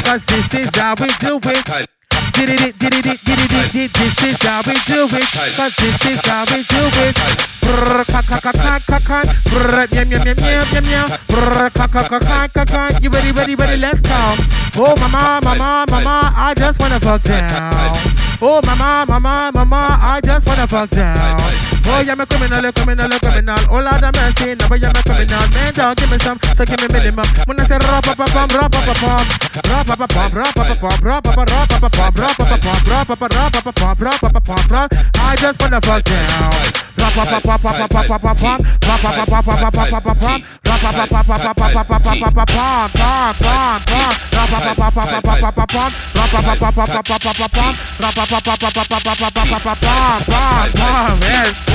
[0.06, 1.90] Cause this is how we do it.
[2.34, 3.94] Did it, did it, did it, did it.
[3.94, 5.28] This is how we do it.
[5.56, 7.16] Cause this is how we do it.
[7.64, 9.20] Brrr, ka ka ka ka ka ka.
[9.50, 11.06] Brrr, meow meow meow meow meow meow.
[11.30, 12.90] Brrr, ka ka ka ka ka ka.
[13.02, 13.78] You ready, ready, ready?
[13.78, 14.20] Let's go.
[14.78, 17.72] Oh mama, mama, mama, I just wanna fuck down.
[18.42, 21.73] Oh mama, mama, mama, I just wanna fuck down.
[21.86, 23.60] Oh yeah, me criminal, criminal, criminal.
[23.70, 25.44] Oh Lord have mercy, never yeah me criminal.
[25.52, 27.28] Man, dog, give me some, so give me minimum.
[27.46, 29.04] When I say rap rap rap rap rap rap rap
[29.84, 30.76] rap rap pa
[33.76, 34.90] pum, rap pa pa pum, rap.
[34.94, 36.84] I just wanna fuck down.
[36.98, 39.56] Rap pa pa pa pa pa pa pa pa pum, rap pa pa pa pa
[39.60, 42.32] pa pa pa pum, rap pa pa pa pa pa pa pa pa pa pa
[42.34, 45.92] pa pum, pum pum pum, rap pa pa pa pa pa pa pa pa pum,
[46.16, 48.70] rap pa pa pa pa pa pa pa pa pum, rap pa pa pa pa
[48.72, 51.20] pa pa pa pa pa pa pa pum, pum pum.
[51.22, 51.73] Yes.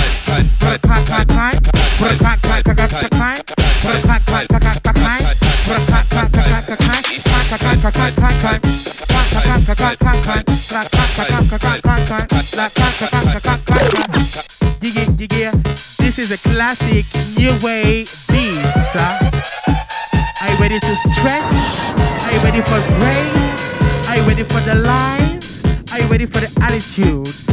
[16.18, 17.04] This is a classic
[17.36, 18.58] new way beat.
[20.40, 21.44] Are you ready to stretch?
[22.24, 24.08] Are you ready for grace?
[24.08, 25.62] Are you ready for the lines?
[25.92, 27.47] Are you ready for the attitude?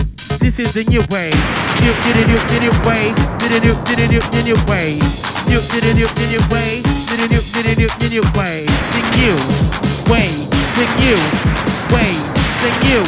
[0.46, 1.34] This is the new way.
[1.82, 3.10] New, new, new, new, new way.
[3.42, 5.02] New, new, new, new, new, new way.
[5.50, 6.86] New, new, new, new, new way.
[6.86, 8.62] New, new, new, new, new, new way.
[8.94, 9.34] The new
[10.06, 10.30] way.
[10.78, 11.18] The new
[11.90, 12.14] way.
[12.62, 13.02] The new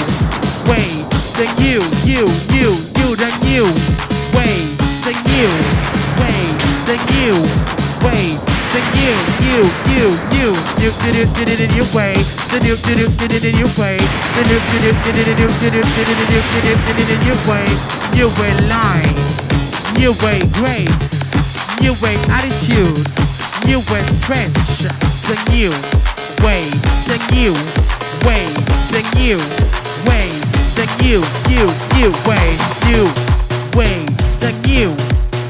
[0.65, 0.89] way.
[1.37, 3.69] The new, new, new, new, the new
[4.33, 4.57] way.
[5.05, 5.53] The new
[6.17, 6.41] way.
[6.89, 7.37] The new
[8.01, 8.33] way.
[8.73, 9.13] The new,
[9.45, 9.61] new,
[9.93, 11.59] new, nuke did
[11.93, 12.13] way.
[12.53, 12.85] The nuke
[13.77, 13.97] way.
[14.37, 14.99] The nuke did it
[16.85, 17.65] did it in your way.
[18.13, 19.17] Your way line.
[19.97, 20.93] Your way grace.
[21.81, 22.97] Your way attitude.
[23.65, 24.53] Your way strength.
[25.25, 25.71] The new
[26.45, 26.69] way.
[27.09, 27.53] The new
[28.25, 28.45] way.
[28.93, 29.37] The new
[30.05, 30.29] way.
[30.77, 32.47] The new new new way.
[32.85, 33.07] New
[33.73, 34.05] way.
[34.39, 34.95] The new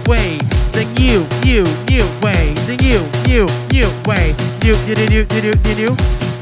[0.08, 0.67] way.
[0.78, 2.54] The you, new, new way.
[2.70, 4.38] The new, new, new way.
[4.62, 5.90] New, new, new, new, new.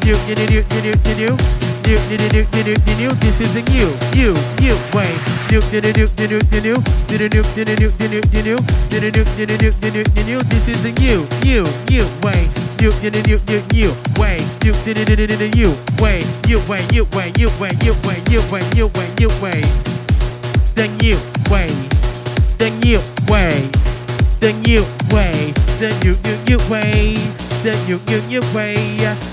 [0.04, 1.32] New, new, new, new, new, new, new.
[1.88, 3.12] New, new, new, new, new, new, new.
[3.24, 5.08] This is the new, new, new way.
[5.48, 6.76] New, new, new, new, new.
[6.76, 8.60] New, new, new, new, new, new, new, new.
[8.92, 10.40] New, new, new, new, new, new, new, new.
[10.52, 12.44] This is the new, new, new way.
[12.84, 14.36] New, new, new, new, new way.
[14.68, 15.72] New, new, new, new, new
[16.04, 16.20] way.
[16.44, 19.64] New way, new way, new way, new way, new way, new way, new way.
[20.76, 21.16] The new
[21.48, 21.72] way.
[22.60, 23.00] The new
[23.32, 23.95] way
[24.46, 25.50] the new way,
[25.82, 27.18] the new new new way,
[27.66, 28.78] the new new new way.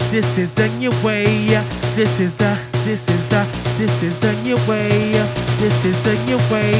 [0.08, 1.52] This is the new way.
[1.92, 2.56] This is the
[2.88, 3.44] this is the
[3.76, 5.12] this is the new way.
[5.60, 6.72] This is the new way.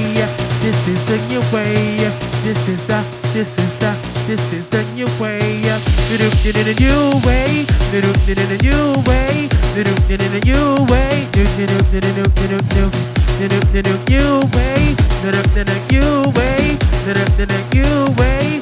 [0.65, 2.01] This is the new way.
[2.41, 3.05] This is the
[3.37, 3.93] this is the
[4.25, 5.61] this is the new way.
[6.09, 7.69] The new the new way.
[7.93, 9.49] The new the new way.
[9.77, 11.29] The new the new way.
[11.37, 12.89] The new the new the new new
[13.37, 14.97] the new the new way.
[15.21, 16.92] The new the new way.
[17.03, 18.61] New way.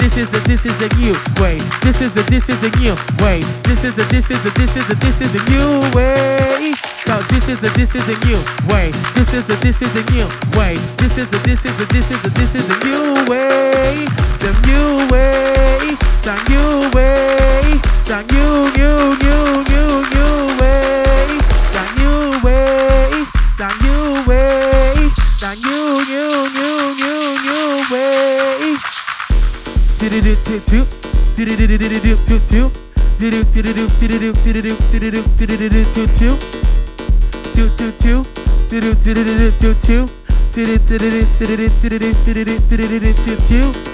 [0.00, 1.58] This is the this is the new way.
[1.84, 3.40] This is the this is the new way.
[3.68, 6.72] This is the this is the this is the this is the new way.
[7.04, 8.40] So this is the this is the new
[8.72, 8.90] way.
[9.12, 10.24] This is the this is the new
[10.56, 10.76] way.
[10.96, 14.06] This is the this is the this is the this is the new way.
[14.40, 15.92] The new way.
[16.24, 17.76] The new way.
[18.08, 20.65] The new new new new new way.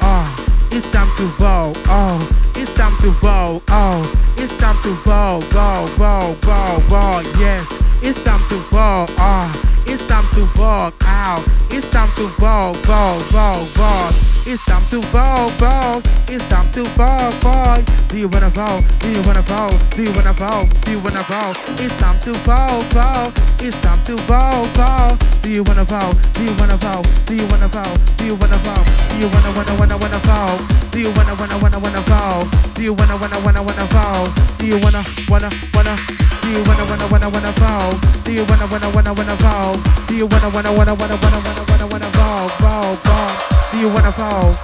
[0.05, 0.29] Ah,
[0.71, 1.73] it's time to roll.
[1.87, 2.19] Oh,
[2.57, 3.63] it's time to roll.
[3.69, 4.03] Oh,
[4.39, 7.23] it's time to roll, roll, roll, roll, roll.
[7.39, 7.67] Yes,
[8.03, 9.07] it's time to roll.
[9.19, 9.51] Ah,
[9.87, 10.93] it's time to roll.
[11.03, 14.32] Ow, it's time to roll, roll, roll, roll.
[14.45, 16.03] It's time to vote, vote.
[16.29, 17.85] It's time to vote, vote.
[18.09, 18.83] Do you wanna vote?
[18.99, 19.79] Do you wanna vote?
[19.95, 20.67] Do you wanna vote?
[20.83, 21.57] Do you wanna vote?
[21.79, 23.33] It's time to vote, vote.
[23.63, 25.17] It's time to vote, vote.
[25.43, 26.19] Do you wanna vote?
[26.35, 27.07] Do you wanna vote?
[27.25, 27.99] Do you wanna vote?
[28.19, 28.87] Do you wanna vote?
[29.09, 30.91] Do you wanna wanna wanna wanna vote?
[30.91, 32.51] Do you wanna wanna wanna wanna vote?
[32.75, 34.31] Do you wanna wanna wanna wanna vote?
[34.59, 35.95] Do you wanna wanna wanna
[36.43, 37.95] Do you wanna wanna wanna wanna fall?
[38.25, 39.79] Do you wanna wanna wanna wanna fall?
[40.09, 42.49] Do you wanna wanna wanna wanna wanna wanna wanna wanna fall?
[42.59, 43.52] Fall, fall.
[43.73, 44.55] Do you wanna fall?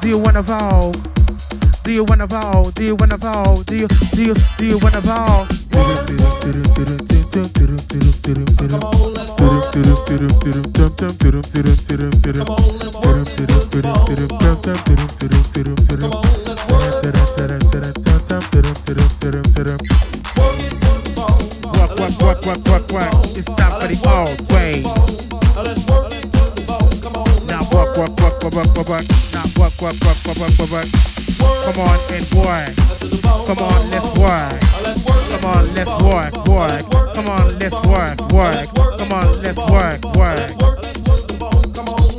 [0.00, 0.92] Do you wanna fall?
[1.84, 2.70] Do you wanna fall?
[2.72, 3.62] Do you wanna fall?
[3.62, 5.46] Do you do you do you wanna fall?
[21.98, 23.12] Work, work, work, work, work, work.
[23.36, 24.82] It's time for the old way.
[24.82, 26.37] Now work,
[27.98, 29.06] work, work, work, work, work, work.
[29.34, 30.88] Now work, work, work, work, work, work.
[31.66, 32.70] Come on and work.
[33.46, 34.54] Come on, let's work.
[35.34, 36.82] Come on, let's work, work.
[37.14, 38.68] Come on, let's work, work.
[38.98, 40.48] Come on, let's work, work.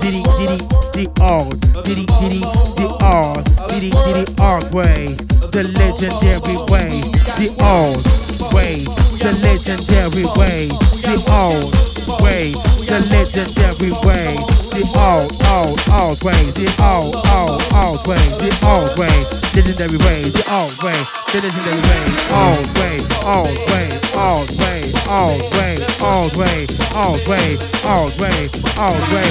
[0.01, 0.59] Diddy, diddy,
[0.95, 1.59] the old.
[1.85, 2.39] Diddy, diddy,
[2.75, 3.45] the old.
[3.69, 5.15] Diddy, diddy, old way.
[5.55, 6.91] The legendary way.
[7.39, 8.03] The old
[8.53, 8.83] way.
[9.23, 10.67] The legendary way.
[11.07, 12.51] The old way.
[12.89, 14.33] The legendary way.
[14.73, 16.41] The old, old, old way.
[16.57, 18.21] The old, old, old way.
[18.41, 19.13] The old way.
[19.53, 20.25] Legendary way.
[20.25, 20.97] The old way.
[21.29, 22.01] The legendary way.
[22.33, 22.97] Old way.
[23.25, 23.87] Old way.
[24.17, 24.81] Old way.
[25.09, 25.75] Old way.
[26.01, 26.65] Old way.
[26.95, 27.47] Old way.
[27.85, 28.39] Old way.
[28.79, 29.29] Old way.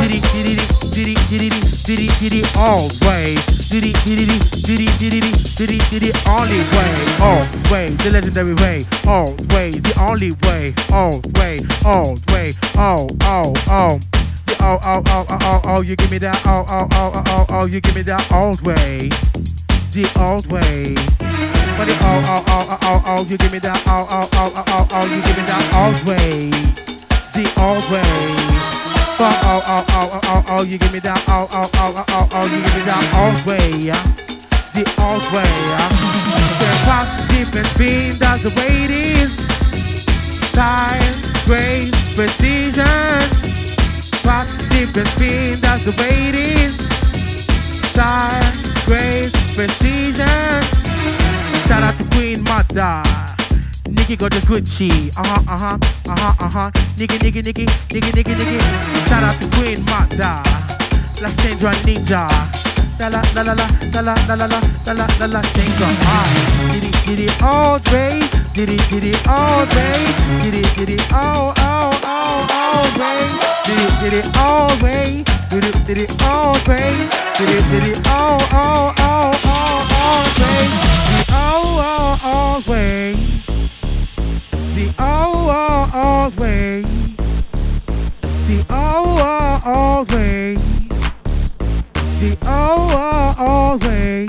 [0.00, 0.56] Diddy, diddy,
[0.92, 1.50] diddy, diddy,
[1.84, 3.55] diddy, diddy, old way.
[3.68, 4.26] Diddy, diddy,
[4.62, 5.20] diddy, diddy,
[5.56, 6.92] diddy, diddy, only way.
[7.20, 7.86] Old way.
[7.88, 8.80] The legendary way.
[9.06, 9.70] Old way.
[9.70, 10.72] The only way.
[10.94, 11.58] Old way.
[11.84, 12.50] Old way.
[12.76, 13.98] Oh, oh, oh.
[14.58, 17.46] Oh, oh, oh, oh, oh, oh, you give me that, oh, oh, oh, oh, oh,
[17.50, 19.08] oh, you give me that old way.
[19.92, 20.94] The old way.
[21.76, 24.64] But oh, oh, oh, oh, oh, oh, you give me that, oh, oh, oh, oh,
[24.66, 26.50] oh, oh, you give me that old way.
[27.34, 28.75] The old way.
[29.18, 32.44] Oh, oh, oh, oh, oh, oh, you give me that, oh, oh, oh, oh, oh,
[32.52, 33.88] you give me that old way.
[34.76, 35.48] The old way.
[36.84, 39.32] Pop, deep and spin, that's the way it is.
[40.52, 41.00] Style,
[41.48, 42.84] grace, precision.
[44.20, 46.76] Pop, deep and spin, that's the way it is.
[47.96, 48.52] Style,
[48.84, 50.60] grace, precision.
[51.66, 53.25] Shout out to Queen Mother.
[54.06, 55.10] Nikki got the Gucci.
[55.18, 56.70] Uh huh, uh huh, uh huh, uh huh.
[56.96, 58.58] Nikki, Nikki, Nikki, Nikki, Nikki, Nikki.
[59.10, 60.38] Shout out to Queen Mother.
[61.18, 62.22] La Sandra Ninja.
[63.02, 65.90] La la la la la la la la la la la la la Sandra.
[66.06, 66.22] Ah,
[66.70, 68.22] diddy diddy all day.
[68.54, 69.98] Diddy diddy all day.
[70.38, 73.26] Diddy diddy all all all all day.
[74.38, 75.26] All way.
[75.50, 76.94] Diddy diddy all way.
[77.34, 80.62] Diddy diddy all all all all all day.
[81.10, 81.74] The all all all all all all.
[81.74, 83.45] The all all all way
[84.98, 86.86] always,
[88.46, 90.62] the always,
[92.20, 94.28] the always,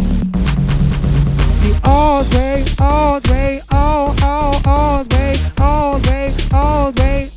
[1.61, 7.36] the all day, all day, all, all, all day, all day, all day.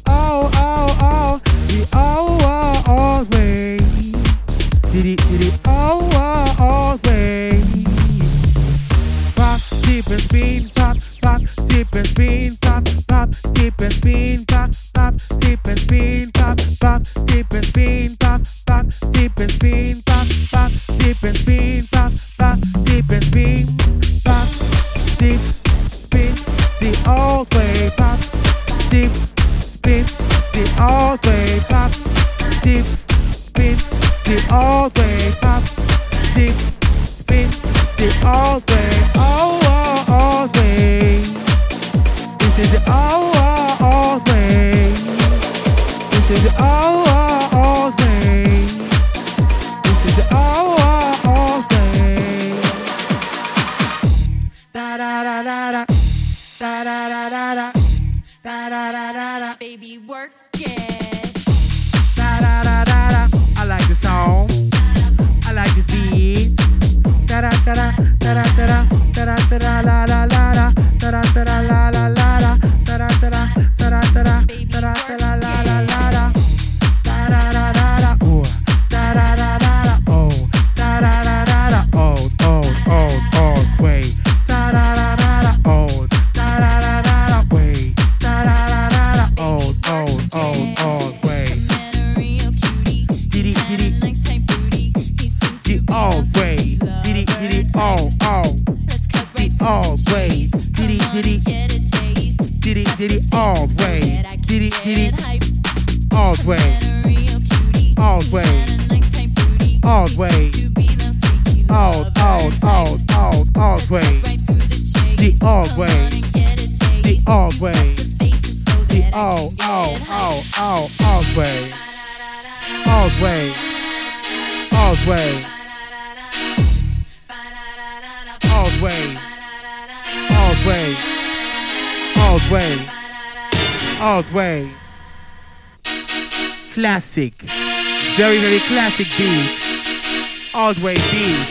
[139.00, 140.54] Classic beat.
[140.54, 141.48] Old way beats.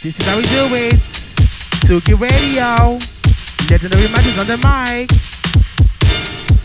[0.00, 0.94] This is how we do it.
[1.82, 2.98] Tsugi Radio.
[3.68, 5.10] Legendary magic on the mic.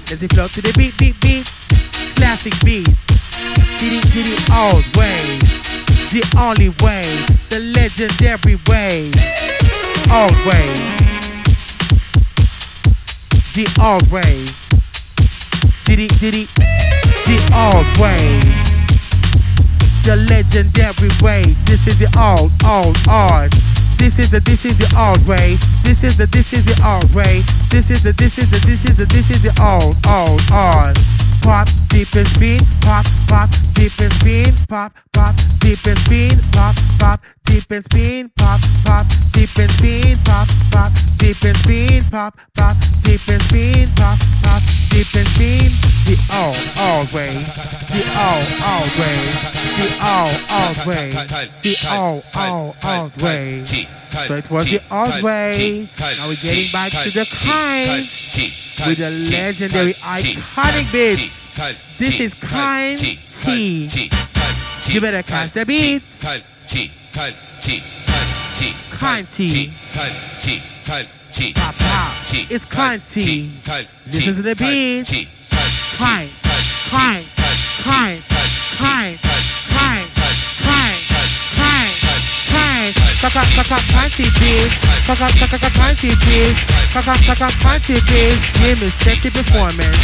[0.05, 1.45] Let's flow to the beat, beat, beat.
[2.15, 2.85] Classic beat.
[3.79, 5.39] Kitty, kitty, old way.
[6.13, 7.01] The only way.
[7.49, 9.09] The legendary way.
[10.13, 10.77] Old way.
[13.55, 14.45] The old way.
[15.85, 16.45] Diddy, diddy.
[17.25, 18.66] The old way.
[20.07, 21.43] The legendary way.
[21.67, 23.51] This is the old, old, old.
[23.99, 25.59] This is the this is the old way.
[25.83, 27.43] This is the this is the old way.
[27.67, 30.95] This is the this is the this is the this is the old old old.
[31.43, 36.71] Pop deep and spin, pop pop deep and spin, pop pop deep and spin, pop
[37.03, 39.03] pop deep and spin, pop pop
[39.35, 40.87] deep and spin, pop pop
[41.19, 45.96] deep and spin, pop pop deep and spin, pop pop deep and spin.
[46.29, 49.15] Old old way, the old old way,
[49.79, 51.09] the old old way,
[51.63, 53.59] the old old old way.
[53.61, 55.87] So it was the old way.
[56.17, 58.03] Now we're getting back to the kind
[58.87, 61.31] with the legendary iconic beat.
[61.97, 63.89] This is kind T.
[64.93, 66.03] You better catch the beat.
[68.99, 69.53] Kind T.
[71.53, 72.13] Pop pop.
[72.49, 73.49] It's kind T.
[74.07, 75.27] Listen to the beat
[75.95, 76.29] crying,
[76.91, 77.25] crying,
[77.87, 78.19] crying,
[78.75, 79.15] crying,
[79.71, 80.07] crying,
[80.59, 80.99] crying,
[81.55, 81.93] crying,
[82.51, 82.91] crying.
[83.17, 84.73] Suck up, suck up, panty bitch.
[85.07, 86.59] Suck up, suck up, panty bitch.
[86.91, 88.43] Suck up, suck up, panty bitch.
[88.61, 89.99] Name is sexy performance.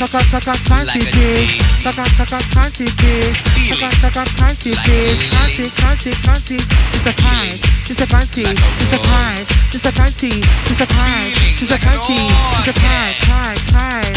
[0.00, 1.60] Suck up, suck up, panty bitch.
[1.84, 3.36] Suck up, suck up, panty bitch.
[3.68, 5.20] Suck up, suck up, panty bitch.
[5.36, 6.56] Panty, panty, panty.
[6.96, 7.70] It's a pie.
[7.90, 9.44] It's a panty, it's a pie,
[9.74, 11.26] it's a panty, it's a pie,
[11.58, 12.22] it's a panty,
[12.54, 14.12] it's a pie, pie, pie,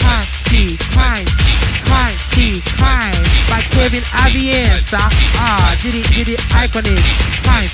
[0.00, 0.37] pie.
[0.58, 1.22] Kind,
[1.86, 2.18] kind,
[2.74, 3.14] kind.
[3.46, 4.90] By Kevin Aviance.
[5.38, 6.98] Ah, did it, did it, iconic.
[7.46, 7.70] Kind,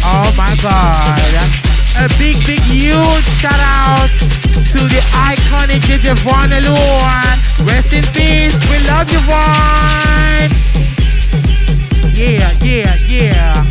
[0.05, 1.72] Oh my God.
[1.99, 4.09] A big, big, huge shout out
[4.72, 7.68] to the iconic DJ Vjuan Allure.
[7.68, 8.57] Rest in peace.
[8.70, 10.51] We love you, Von.
[12.14, 13.64] Yeah, yeah, yeah.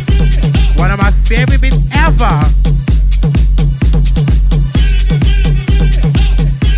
[0.76, 2.24] One of my favorite bits ever.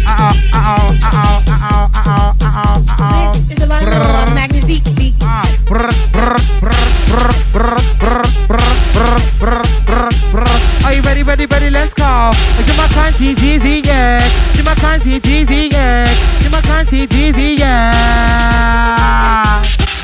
[0.07, 3.33] Uh oh, uh oh, uh oh, uh oh, uh oh, uh oh.
[3.49, 4.94] This is a bundle magnifique
[15.21, 16.07] Jeezy, yeah.
[16.41, 17.93] Jima Kanti Jeezy, yeah.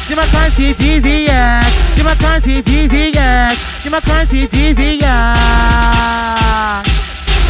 [0.09, 1.63] Jima Kanti Jeezy, yeah.
[1.97, 3.55] Jima Kanti Jeezy, yeah.
[3.83, 6.83] Jima Kanti Jeezy, yeah.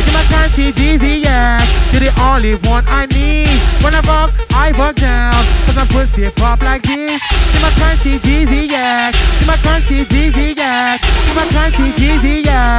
[0.05, 1.59] Jima Kanti Jeezy, yeah.
[1.93, 3.49] You're the only one I need.
[3.83, 5.45] When I walk, I walk down.
[5.67, 7.21] Cause I'm pussy pop like this.
[7.53, 9.11] Jima Kanti Jeezy, yeah.
[9.13, 10.99] Jima Kanti Jeezy, yeah.
[10.99, 12.79] Jima Kanti Jeezy, yeah.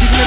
[0.00, 0.22] Give me a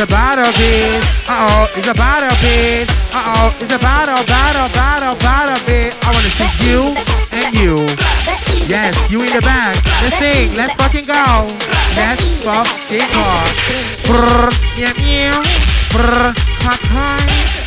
[0.00, 1.02] a battle beat.
[1.28, 2.88] Uh oh, it's a battle beat.
[3.12, 5.92] Uh oh, it's a battle, battle, battle, battle beat.
[6.02, 6.94] I wanna see you
[7.32, 8.19] and you.
[8.68, 9.76] Yes, you in the back.
[10.02, 10.54] Let's sing.
[10.56, 11.48] Let's fucking go.
[11.96, 13.26] Let's fucking go.
[14.06, 15.42] Brr, meow, meow.
[15.92, 16.32] Brr,
[16.64, 17.16] ha, ha.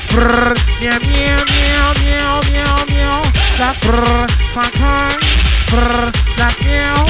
[0.09, 3.21] Brr, meow, meow, meow, meow, meow, meow.
[3.57, 5.42] That brr, ha, ha.
[5.73, 7.01] Brr, that meow.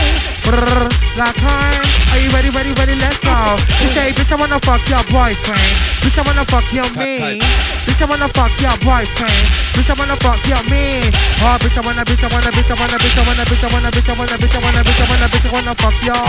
[0.47, 0.87] Brr,
[1.19, 1.83] that time.
[2.15, 2.95] Are you ready, ready, ready?
[2.95, 3.59] Let's go.
[3.83, 5.67] You say, bitch, I wanna fuck your boyfriend.
[5.99, 7.43] Bitch, I wanna fuck your me.
[7.83, 9.43] Bitch, I wanna fuck your boyfriend.
[9.75, 11.03] Bitch, I wanna fuck your me.
[11.43, 13.67] Oh, bitch, I wanna, bitch, I wanna, bitch, I wanna, bitch, I wanna, bitch, I
[13.67, 16.23] wanna, bitch, I wanna, bitch, I wanna, bitch, I wanna, bitch, I wanna fuck your.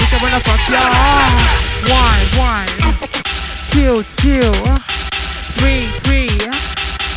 [0.00, 0.88] Bitch, I wanna fuck your.
[1.92, 2.72] One, one.
[3.68, 4.48] Two, two.
[5.60, 6.73] Three, three.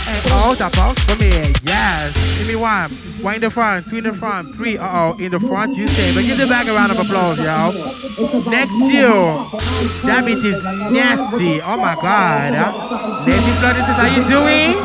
[0.07, 1.29] And all the box for me.
[1.63, 2.15] Yes.
[2.39, 2.89] Give me one.
[3.21, 4.77] One in the front, two in the front, three.
[4.77, 6.13] Uh oh, in the front you say.
[6.15, 7.73] But give the back a round of applause, y'all.
[8.49, 9.11] Next you.
[10.07, 11.61] That beat is nasty.
[11.61, 12.53] Oh my god.
[13.27, 14.77] Lady Blood, this is how you doing?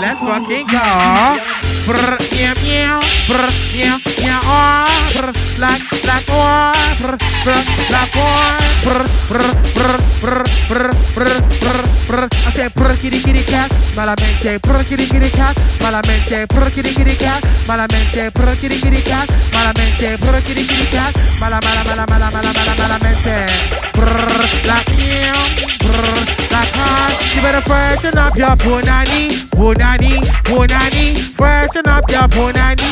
[0.00, 1.55] Let's fucking go.
[1.86, 5.30] Brr, meow, meow, brr, meow, meow, oh, brr,
[5.62, 7.62] like, like, oh, brr, brr,
[7.94, 12.28] like, oh, brr, brr, brr, brr, brr, brr, brr, brr.
[12.46, 17.14] I say, brr, kitty, kitty, cat, malamente, brr, kitty, kitty, cat, malamente, brr, kitty, kitty,
[17.16, 22.30] cat, malamente, brr, kitty, kitty, cat, malamente, brr, kitty, kitty, cat, mala, mala, mala, mala,
[22.34, 23.46] mala, mala, malamente,
[23.94, 25.38] brr, like, meow,
[25.86, 27.12] brr, hot.
[27.34, 31.16] You better freshen up your punani, punani, punani.
[31.36, 32.86] Freshen up your punani.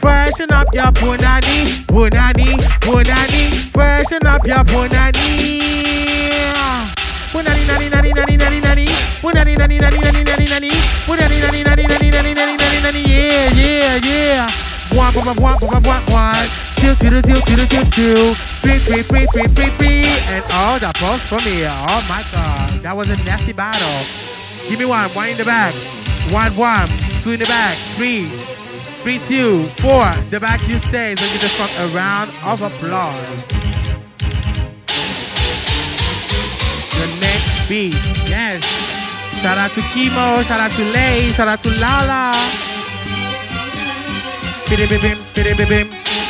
[0.00, 3.50] Freshen up your punani, punani, punani.
[3.72, 5.58] Freshen up your punani.
[7.32, 8.86] Punani, nani, nani, nani, nani, nani.
[9.20, 10.70] Punani, nani, nani, nani, nani, nani.
[11.06, 13.02] Punani, nani, nani, nani, nani, nani, nani, nani.
[13.02, 14.46] Yeah, yeah, yeah.
[14.94, 16.48] One, one, one, one, one, one
[16.94, 20.90] two, two, two, two, two, two, three, three, three, three, three, three, and all the
[20.96, 21.64] post for me.
[21.66, 23.98] Oh my God, that was a nasty battle.
[24.68, 25.74] Give me one, one in the back,
[26.32, 26.88] one, one,
[27.22, 28.26] two in the back, three,
[29.02, 30.08] three, two, four.
[30.30, 33.42] The back you stay, so you just fuck a round of applause.
[36.96, 38.64] The next beat, yes.
[39.42, 42.32] Shout out to Kimo, shout out to Lay, shout out to Lala.
[44.68, 46.27] Biddy bim, biddy bim.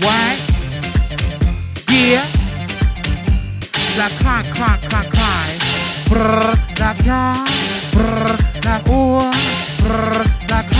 [0.00, 0.34] Why?
[1.90, 2.26] Yeah.
[3.96, 5.50] Da kan, kan, kan, cry.
[6.08, 7.46] Brrr, da kan,
[7.92, 9.30] Brrr, da or,
[9.78, 10.79] Brrr, da kan.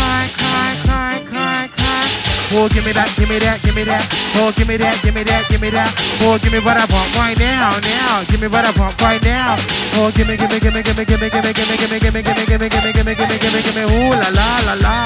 [2.53, 4.03] Oh, give me that, give me that, give me that.
[4.42, 5.86] Oh, give me that, give me that, give me that.
[6.26, 8.26] Oh, give me what I want right now, now.
[8.26, 9.55] Give me what I want right now.
[9.94, 11.78] Oh, give me, give me, give me, give me, give me, give me, give me,
[11.78, 13.53] give me, give me, give me, give me, give me, give me, give me, give
[13.55, 13.84] me, give me.
[13.86, 14.96] Ooh la la la la.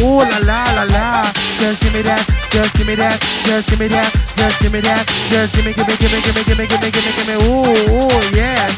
[0.00, 1.28] Ooh la la la la.
[1.60, 4.08] Just give me that, just give me that, just give me that,
[4.40, 6.64] just give me that, just give me, give me, give me, give me, give me,
[6.72, 7.36] give me, give me, give me.
[7.52, 7.68] Ooh,
[8.00, 8.72] ooh, yes.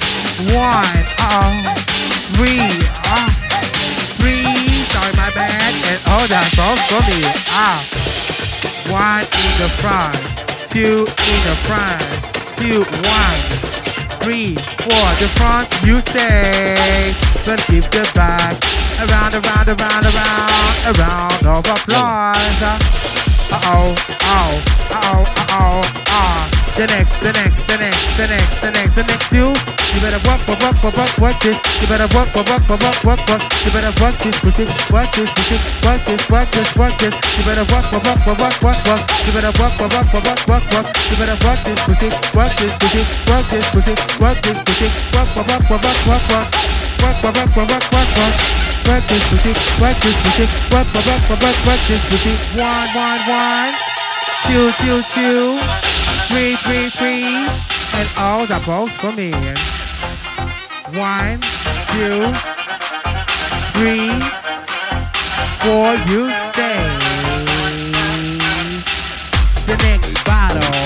[0.51, 1.75] One, uh, uh,
[2.35, 3.04] three.
[5.87, 7.21] And oh, that's all for me.
[7.53, 7.81] Ah.
[8.89, 10.17] One in the front,
[10.73, 12.01] two in the front,
[12.57, 13.41] two, one,
[14.21, 14.55] three,
[14.85, 15.07] four.
[15.21, 17.15] The front, you say,
[17.45, 18.57] but keep the back.
[19.05, 22.63] Around, around, around, around, around of applause.
[22.63, 26.64] Uh oh, oh, uh oh, oh, ah.
[26.75, 29.55] The next, the next, the next, the next, the next, the next you.
[29.95, 31.55] You better work, work, work, work, work, work this.
[31.79, 33.43] You better work, work, work, work, work, work.
[33.63, 35.55] You better work this, pussy, work this, pussy,
[35.87, 37.15] work this, work this, work this.
[37.39, 39.03] You better work, work, work, work, work, work.
[39.23, 40.87] You better work, work, work, work, work, work.
[40.91, 45.31] You better work this, pussy, work this, pussy, work this, pussy, work this, pussy, work,
[45.31, 46.49] work, work, work, work, work, work.
[47.07, 48.35] Work, work, work, work, work, work, work.
[48.91, 52.35] Work this pussy, work this pussy, work, work, work, work, work this pussy.
[52.59, 53.73] One, one, one,
[54.51, 55.94] two, two, two,
[56.29, 59.31] three, three, three, and all the balls for me.
[60.99, 61.41] One,
[61.93, 62.33] two,
[63.75, 64.11] three,
[65.63, 66.81] four, you stay.
[69.67, 70.81] The next battle,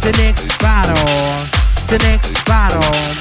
[0.00, 1.46] the next battle,
[1.88, 2.80] the next battle,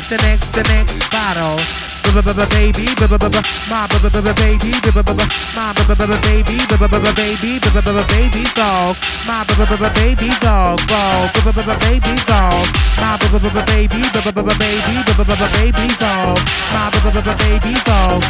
[0.09, 1.80] the next, the next battle.
[2.01, 5.25] Baby, ba ba ba ba my ba ba ba ba baby, ba ba ba ba
[5.55, 7.59] my ba ba ba ba baby, baby, baby,
[8.09, 8.95] baby dog,
[9.27, 10.79] my ba ba ba ba baby dog,
[11.79, 12.67] baby dog,
[12.99, 15.47] my ba ba ba ba baby, ba ba ba ba baby, ba ba ba ba
[15.55, 16.37] baby dog,
[16.73, 18.21] my ba ba ba ba baby dog,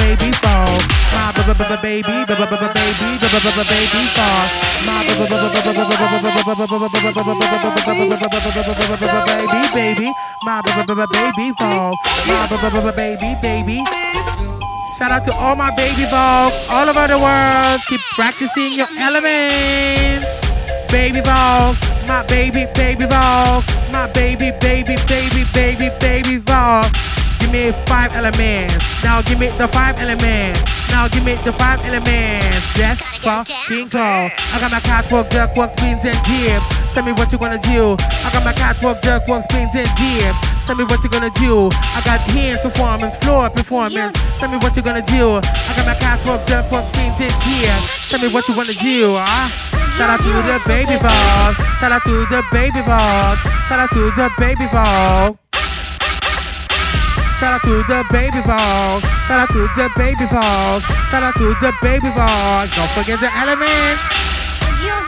[0.00, 0.82] baby dog,
[1.14, 3.08] my ba ba ba ba baby, ba ba ba ba baby,
[3.68, 4.71] baby dog,
[9.26, 10.12] baby, baby,
[10.44, 13.84] my baby dog, my baby, baby.
[14.98, 17.80] Shout out to all my baby Vogue all over the world.
[17.88, 20.26] Keep practicing your elements.
[20.90, 21.76] Baby Vogue,
[22.06, 26.86] my baby, baby Vogue, my baby, baby, baby, baby, baby Vogue.
[27.40, 28.74] Give me five elements.
[29.02, 30.60] Now give me the five elements.
[30.90, 32.61] Now give me the five elements.
[32.76, 34.00] That's fucking cool.
[34.00, 36.62] I got my catwalk, duck walk, spins and dip.
[36.94, 37.96] Tell me what you gonna do.
[37.98, 40.34] I got my catwalk, duck walk, spins and dip.
[40.66, 41.68] Tell me what you gonna do.
[41.72, 44.12] I got hands performance, floor performance.
[44.38, 45.36] Tell me what you gonna do.
[45.36, 47.80] I got my catwalk, duck walk, spins and dip.
[48.08, 49.16] Tell me what you wanna do.
[49.18, 49.72] Ah.
[49.96, 51.52] Shout out to the baby ball.
[51.78, 53.36] Shout out to the baby ball.
[53.68, 55.41] Shout out to the baby ball.
[57.42, 59.02] Shout out to the baby ball.
[59.26, 60.78] Shout out to the baby ball.
[61.10, 62.70] Shout out to the baby ball.
[62.70, 63.98] Don't forget the elements.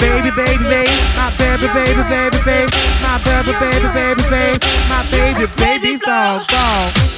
[0.03, 2.75] baby, baby, baby, my baby, baby, baby, baby,
[3.07, 4.59] my baby, baby, baby, baby,
[4.91, 6.67] my baby, baby, go, go,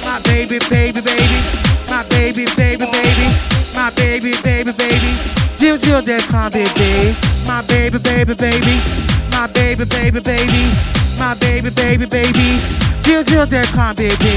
[0.05, 1.39] my baby, baby, baby,
[1.89, 3.27] my baby, baby, baby,
[3.73, 5.11] my baby, baby, baby,
[5.57, 7.17] Jill, Jill, that's my baby,
[7.49, 8.75] my baby, baby, baby,
[9.33, 10.63] my baby, baby, baby,
[11.19, 12.59] my baby, baby, baby.
[13.03, 14.35] JillJill.com, baby.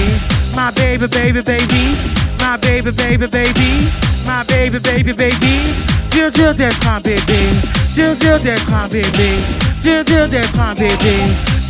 [0.57, 1.95] My baby, baby, baby.
[2.41, 3.89] My baby, baby, baby.
[4.27, 5.75] My baby, baby, baby.
[6.11, 7.53] JillJill.com, baby.
[7.95, 9.39] JillJill.com, baby.
[9.85, 11.15] JillJill.com, baby.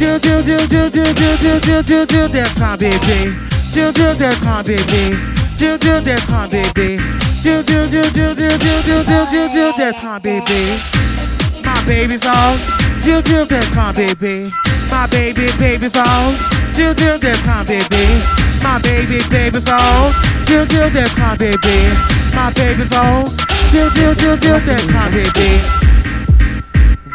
[0.00, 1.18] JillJill.com, baby.
[2.00, 3.20] JillJill.com, baby.
[3.72, 7.20] JillJill.com, baby.
[10.10, 10.80] come, baby.
[11.64, 12.56] My baby's all.
[13.02, 16.34] JillJill.com, baby my baby, baby, all,
[16.74, 18.04] Jill, Jill, that's my baby,
[18.62, 20.12] my baby, baby's all,
[20.44, 21.78] Jill, Jill, that's my baby,
[22.34, 23.24] my baby's all,
[23.70, 25.80] Jill, Jill, Jill, Jill, that's my baby.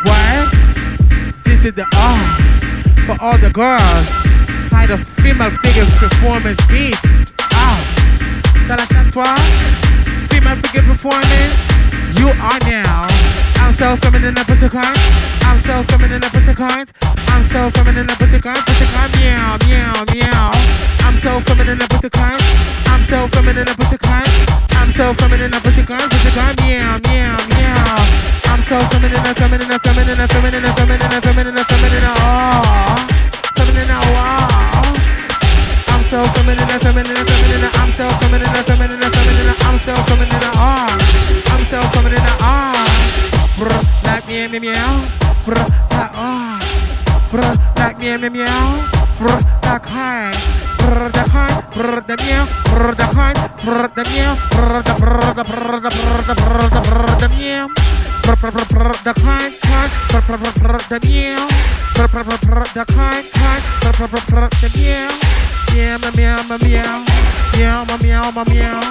[0.04, 0.54] What?
[1.44, 2.46] This is the R
[3.06, 4.08] for all the girls.
[4.70, 7.00] Kind of female figure performance beats.
[7.54, 7.80] Ah.
[8.68, 9.12] Ça la chaque.
[10.30, 11.56] Female figure performance.
[12.18, 13.08] You are now.
[13.62, 14.98] I'm so feminine with the kind.
[15.44, 17.15] I'm so feminine with the kind.
[17.36, 18.56] I'm so feminine up with the kind.
[18.64, 19.12] With the kind.
[19.20, 20.56] Meow, meow, meow.
[21.04, 22.40] I'm so feminine up with the kind.
[22.88, 24.32] I'm so feminine up with the kind.
[24.80, 26.08] I'm so feminine up with the kind.
[26.08, 26.56] With the kind.
[26.64, 28.36] Meow, meow, meow.
[28.48, 32.08] I'm so coming in a feminine, feminine, feminine, feminine, feminine, feminine, feminine.
[32.08, 33.04] Oh,
[33.60, 34.00] feminine.
[34.16, 34.96] Wow.
[35.92, 37.72] I'm so feminine, feminine, feminine.
[37.84, 39.56] I'm so feminine, feminine, feminine.
[39.68, 40.56] I'm so feminine.
[40.56, 40.88] Ah,
[41.52, 42.24] I'm so feminine.
[42.40, 42.80] Ah,
[43.60, 43.76] brr,
[44.08, 45.04] like meow, meow, meow.
[45.44, 45.60] Brr,
[45.92, 46.55] ah,
[47.32, 48.68] brr, tak meow meow meow,
[49.20, 50.32] brr, tak hai,
[50.78, 55.20] brr, tak hai, brr, tak meow, brr, tak hai, brr, tak meow, brr, tak brr,
[55.34, 57.68] tak brr, tak brr, tak brr, tak brr, tak meow,
[58.22, 61.46] brr, brr, brr, brr, tak hai, hai, brr, brr, brr, brr, tak meow,
[61.96, 65.14] brr, brr, brr, brr, tak hai, hai, brr, brr, brr, brr, tak meow,
[65.74, 67.00] meow meow meow meow,
[67.58, 68.82] meow meow meow meow,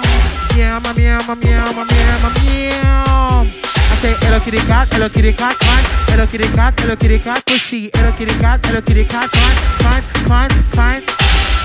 [0.55, 3.74] meow meow meow meow meow meow.
[4.01, 5.85] Say, hello kitty cat, hello kitty cat, climb.
[6.11, 7.89] Hello kitty cat, hello kitty cat, pussy.
[7.93, 11.03] Hello kitty cat, hello kitty cat, climb, climb, climb, climb.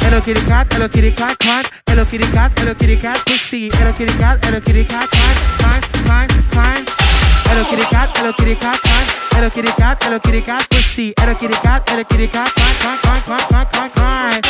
[0.00, 1.64] Hello kitty cat, hello kitty cat, climb.
[1.88, 3.68] Hello kitty cat, hello kitty cat, pussy.
[3.74, 6.84] Hello kitty cat, hello kitty cat, climb, climb, climb, climb.
[7.50, 9.06] Hello kitty cat, hello kitty cat, climb.
[9.34, 11.12] Hello kitty cat, hello kitty cat, pussy.
[11.18, 14.40] Hello kitty cat, hello kitty cat, climb, climb, climb, climb, climb, climb, climb.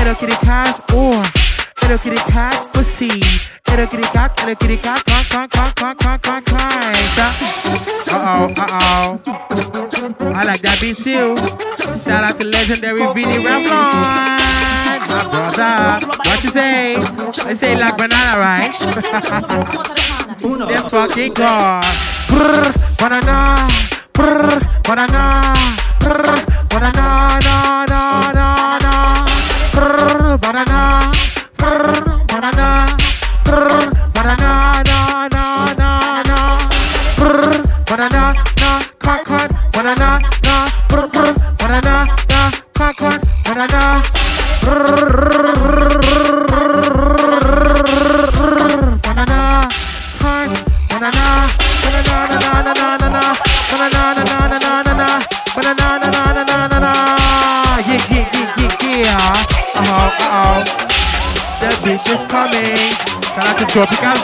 [0.00, 1.45] Hello kitty cat,
[1.84, 3.20] it'll get it cock pussy.
[3.68, 6.48] It'll get it cock, it'll get it cock, cock, cock, cock, cock, cock, cock,
[8.08, 9.20] Uh oh, uh oh.
[10.34, 11.36] I like that beat too.
[11.98, 14.46] Shout out to legendary BD Ramblon.
[15.08, 16.96] My brother, what you say?
[17.44, 18.72] They say like banana, right?
[20.68, 21.82] This fucking car.
[22.28, 23.68] Brrr, banana,
[24.12, 25.54] brrr, banana,
[26.00, 28.25] brrr, banana, na, na.
[63.76, 64.15] Shopping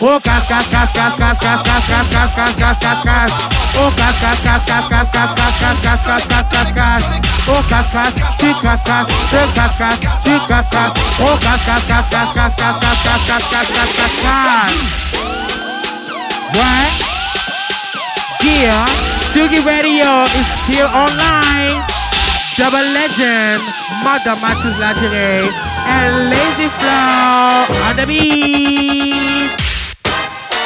[0.00, 3.34] Oh, casse, casse, casse, casse, casse, casse, casse, casse, casse, casse, casse, casse.
[3.74, 7.06] Oh, casse, casse, casse, casse, casse, casse, casse, casse, casse, casse, casse, casse.
[7.48, 10.92] Oh, casse, casse, tu casse, casse, je casse, casse, tu casse, casse.
[11.18, 15.08] Oh, casse, casse, casse, casse, casse, casse, casse, casse, casse, casse, casse, casse, casse.
[16.54, 16.92] What?
[18.44, 18.86] Yeah,
[19.32, 21.82] Tsugi Radio is still online.
[22.56, 23.62] Double Legend,
[24.04, 25.50] Mother Matyouz Lingerie,
[25.86, 29.17] and Lazy Flow on the beat.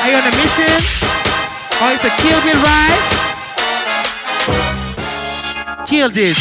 [0.02, 0.66] Are you on a mission?
[1.78, 2.98] Or it's a kill bill ride?
[5.86, 6.34] Kill this.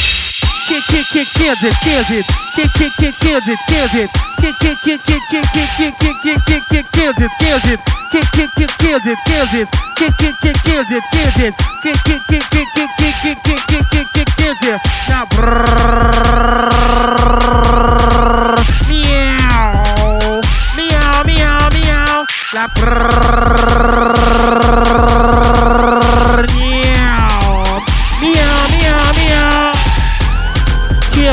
[0.67, 2.25] Kick, kick, kick, kill this, kill this.
[2.55, 4.09] Kick, kick, kick, kill this, kill this.
[4.41, 7.77] Kick, kick, kick, kick, kick, kick, kick, kick, kick, kick, kill this, kill this.
[8.11, 9.69] Kick, kick, kick, kill this, kill this.
[9.93, 11.53] Kick, kick, kick, kill this, kill this.
[11.83, 14.81] Kick, kick, kick, kick, kick, kick, kick, kick, kick, kick, kick, kill this.
[15.07, 16.70] Now, brrrr,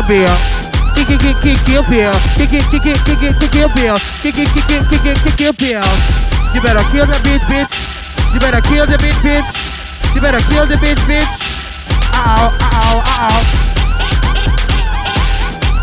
[0.09, 0.32] beer.
[0.96, 2.11] Kick it, kick it, kick your beer.
[2.34, 3.94] Kick it, kick it, kick it, kick your beer.
[4.24, 5.84] Kick it, kick it, kick it, kick your beer.
[6.56, 7.68] You better kill the beat, bitch.
[8.32, 9.52] You better kill the beat, bitch.
[10.16, 11.28] You better kill the beat, bitch.
[12.16, 13.38] Ow, ow, ow.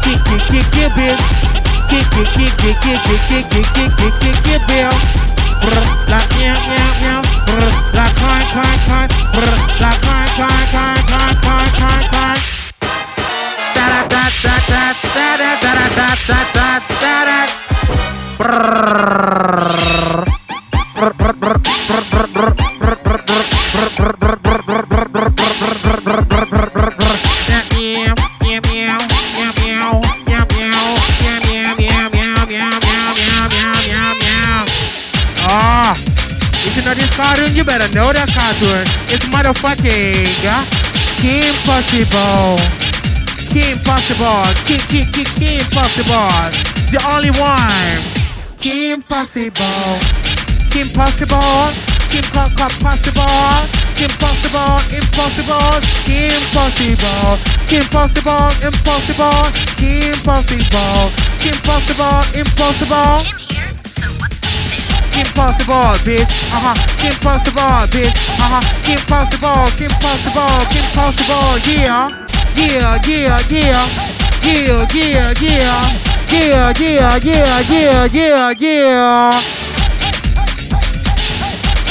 [0.01, 1.17] Kick it, kick your beer.
[1.93, 4.89] Kick it, kick it, kick it, kick it, kick it, kick your beer.
[5.61, 7.21] Brr, la meow, meow, meow.
[7.45, 9.09] Brr, la kind, kind, kind.
[9.38, 12.55] Brr, la kind, kind, kind, kind, kind, kind, kind.
[35.48, 35.94] Ah,
[36.66, 38.82] if you know this cartoon, you better know that cartoon.
[39.14, 40.66] It's motherfucking uh,
[41.22, 42.95] Kim Possible
[43.64, 44.43] impossible.
[44.66, 46.28] King, king, king, king impossible.
[46.91, 48.01] The only one.
[48.60, 49.99] King impossible.
[50.72, 51.72] King possible.
[52.12, 53.64] King possible.
[53.95, 54.76] King possible.
[54.91, 55.80] Impossible.
[56.03, 57.38] King impossible.
[57.68, 58.51] King possible.
[58.60, 59.43] Impossible.
[59.80, 61.12] King impossible.
[61.39, 62.20] King possible.
[62.36, 63.24] Impossible.
[65.16, 66.28] Impossible, bitch.
[66.51, 67.08] Uh huh.
[67.08, 68.16] Impossible, bitch.
[68.36, 68.91] Uh huh.
[68.91, 69.64] Impossible.
[69.80, 70.60] Impossible.
[70.76, 71.72] Impossible.
[71.72, 72.24] Yeah.
[72.56, 73.88] Yeah, yeah, yeah.
[74.41, 76.16] Yeah, yeah, yeah.
[76.32, 79.41] Yeah, yeah, yeah, yeah, yeah, yeah.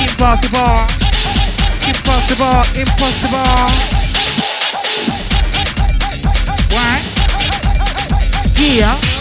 [0.00, 0.86] Impossible.
[1.86, 2.62] Impossible.
[2.80, 4.04] Impossible.
[6.72, 7.00] What?
[8.58, 9.14] Yeah.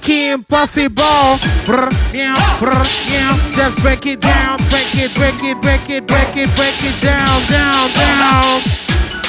[0.00, 1.38] Kim Possible.
[1.64, 3.36] Brr, yeah, brr, yeah.
[3.56, 7.42] Just break it down, break it, break it, break it, break it, break it down,
[7.48, 8.83] down, down.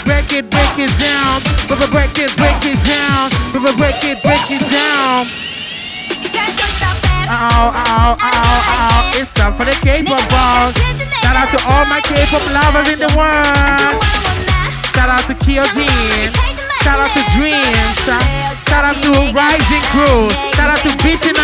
[0.06, 1.82] Break it, break it down, break
[2.22, 5.26] it, break it, down, break it, break it down.
[7.28, 10.22] Oh, oh, oh, oh, it's time for the K-pop.
[11.26, 13.97] Shout out to all my K-pop lovers in the world.
[14.93, 16.30] Shout out to Kyojin.
[16.84, 17.97] Shout out to Dreams.
[18.70, 20.30] Shout out to Rising Crew.
[20.53, 21.36] Shout out to Bitchin'.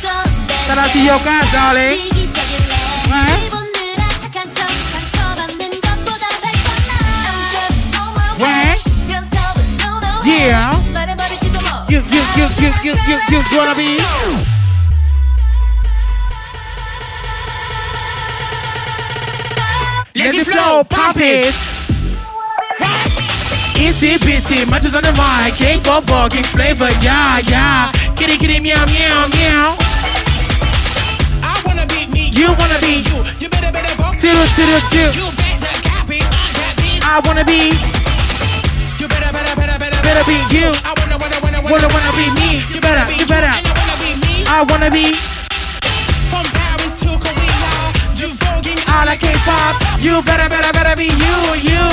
[0.00, 2.17] Shout out to your guys, darling.
[8.38, 8.74] Where?
[10.24, 10.70] Yeah.
[11.88, 13.98] You, you, you, you, you, you, you gonna be?
[20.14, 21.54] Let the flow pump it.
[23.78, 27.92] Itsy bitsy, munches on the mic, cake or fucking flavor, yeah, yeah.
[28.16, 29.76] Kitty kitty meow meow meow.
[31.42, 33.18] I wanna be me, You wanna be you.
[33.38, 35.08] You better better fuck two to the two.
[35.14, 37.00] You bet that copy that beat.
[37.06, 37.70] I wanna be,
[40.02, 40.70] better be you.
[40.84, 42.60] I wanna wanna wanna Wanna wanna be me.
[42.72, 43.50] You better, you better.
[43.50, 44.44] And wanna be me.
[44.48, 45.12] I wanna be
[46.32, 47.72] From Paris to Korea,
[48.16, 49.76] you voguing all I K-pop.
[50.00, 51.84] You better, better, better be you, you.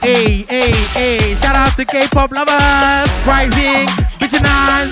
[0.00, 1.34] Hey, hey, hey!
[1.36, 3.88] Shout out to K-pop lovers, rising,
[4.20, 4.88] bitchin' on.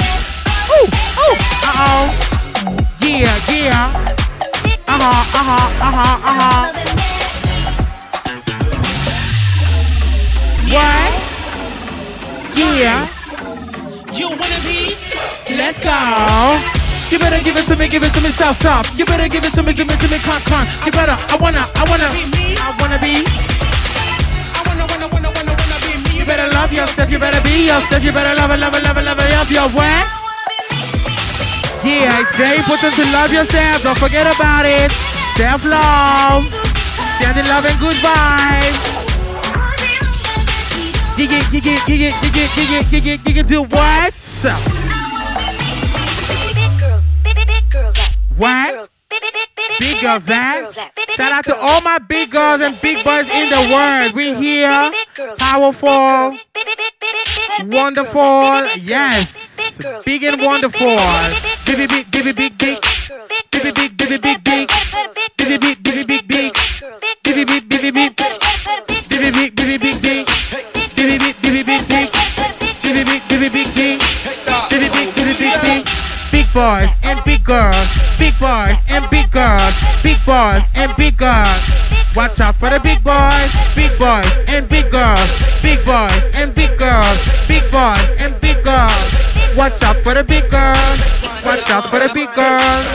[0.73, 0.87] Ooh,
[1.23, 2.05] ooh, uh oh.
[3.01, 3.93] Yeah, yeah.
[4.89, 6.96] Uh huh, uh huh, uh huh, uh huh.
[10.73, 11.13] What?
[12.57, 13.07] Yeah.
[14.13, 14.97] You wanna be?
[15.55, 15.95] Let's go.
[17.11, 18.99] You better give it to me, give it to me, soft, soft.
[18.99, 20.67] You better give it to me, give it to me, con, con.
[20.85, 23.23] You better, I wanna, I wanna, I wanna be.
[23.23, 26.19] I wanna wanna wanna wanna wanna be me.
[26.19, 28.99] You better love yourself, you better be yourself, you better love it, love it, love
[28.99, 30.09] it, love it, love your what?
[31.87, 33.83] Yeah, it's very important to love yourself.
[33.85, 34.91] Don't forget about it.
[35.39, 36.43] Self love.
[37.23, 38.96] Sending love and good vibes.
[41.17, 43.63] Gig it, gig it, gig it, gig it, gig it, gig it, gig it, do
[43.63, 44.13] what?
[48.37, 48.91] What?
[49.81, 50.93] Big girls that?
[51.09, 54.13] Shout out to all my big girls and big boys in the world.
[54.13, 54.93] We here.
[55.39, 56.37] Powerful.
[57.65, 58.67] Wonderful.
[58.77, 59.33] Yes.
[60.05, 60.99] Big and wonderful.
[61.65, 62.13] Big, big, big.
[62.13, 64.23] Big, big, big, big, big, big.
[64.23, 64.46] Big,
[76.57, 77.87] boys and big girls.
[78.19, 79.75] Big boys and big girls.
[80.03, 81.61] Big boys and big girls.
[82.17, 85.29] Watch out for the big boys, big boys and big girls.
[85.61, 87.19] Big boys and big girls.
[87.47, 89.05] Big boys and big girls.
[89.55, 90.99] Watch out for the big girls.
[91.45, 92.87] Watch out for the big girls.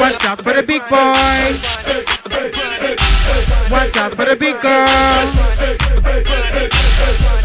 [0.00, 1.56] Watch out for the big boys.
[3.70, 5.77] Watch out for the big girl.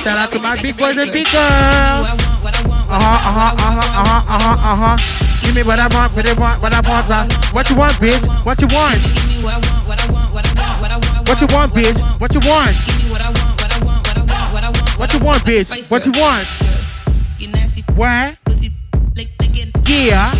[0.00, 2.06] Shout out to my big boys and big girls.
[2.90, 4.96] Uh huh uh huh uh huh uh huh uh huh uh huh.
[5.42, 7.34] Give me what I want, what I want, what I want.
[7.54, 8.44] What you want, bitch?
[8.44, 8.98] What you want?
[11.28, 12.00] What you want, bitch?
[12.20, 12.74] What you want?
[14.98, 15.90] What you want, bitch?
[15.90, 16.46] What you want?
[17.96, 18.36] Where?
[19.86, 20.34] Yeah.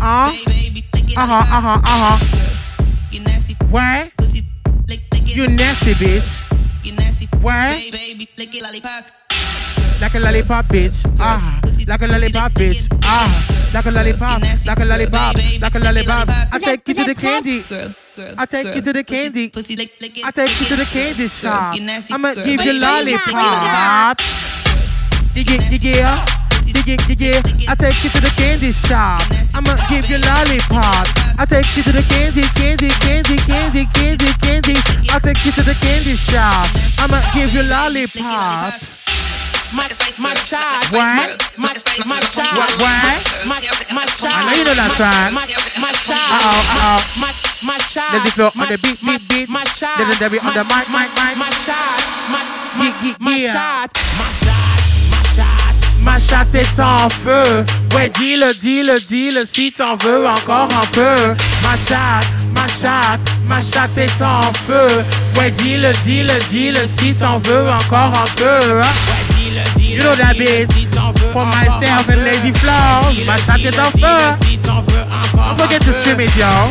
[0.00, 0.32] Uh.
[1.16, 1.56] Uh huh.
[1.56, 1.80] Uh huh.
[1.84, 2.47] Uh huh.
[3.70, 4.10] Where?
[5.24, 6.44] You nasty bitch.
[7.42, 7.72] Where?
[10.00, 11.04] Like a lollipop, bitch.
[11.18, 12.88] Ah, like a lollipop, bitch.
[13.04, 16.28] Ah, like a lollipop, like a lollipop, like a lollipop.
[16.52, 17.64] I take you to the candy.
[18.38, 19.50] I take you to the candy.
[20.24, 21.74] I take you to the candy shop.
[22.10, 24.20] I'ma give you lollipop.
[25.34, 25.44] Yeah,
[25.80, 26.24] yeah,
[26.86, 27.70] yeah, yeah.
[27.70, 29.22] I take you to the candy shop.
[29.54, 31.06] I'ma give you lollipop.
[31.38, 34.76] I take you to the candy, candy, candy, candy, candy, candy.
[35.10, 36.68] I take you to the candy shop.
[36.98, 38.74] I'ma give you lollipop.
[39.72, 39.84] My,
[40.18, 41.36] my child, what?
[41.58, 41.76] My,
[42.06, 42.72] my child, what?
[42.80, 43.46] what?
[43.46, 43.60] My,
[43.92, 44.32] my child.
[44.32, 45.34] I know you know that song.
[45.36, 45.44] My,
[45.76, 46.32] my child.
[46.32, 47.20] Uh oh, uh oh.
[47.20, 48.14] My, my child.
[48.16, 49.48] There's the flow on the beat, beat, beat.
[49.48, 50.08] My child.
[50.08, 51.36] There's the on the mic, mic, mic.
[51.36, 52.00] My child.
[52.32, 52.40] My,
[52.80, 52.88] my,
[53.20, 53.92] my child.
[54.16, 54.80] My child.
[55.12, 55.67] My child.
[56.08, 57.66] Ma chatte est en feu.
[57.94, 61.34] Ouais, dis-le, dis-le, dis-le si t'en veux encore un peu.
[61.62, 65.04] Ma chatte, ma chatte, ma chatte est en feu.
[65.38, 68.80] Ouais, dis-le, dis-le, dis-le si t'en veux encore un peu.
[69.78, 70.70] You know that bitch.
[71.32, 73.24] For myself and Lazy Flow.
[73.26, 74.18] Ma chatte est en feu.
[75.34, 76.70] Don't forget to stream it, y'all.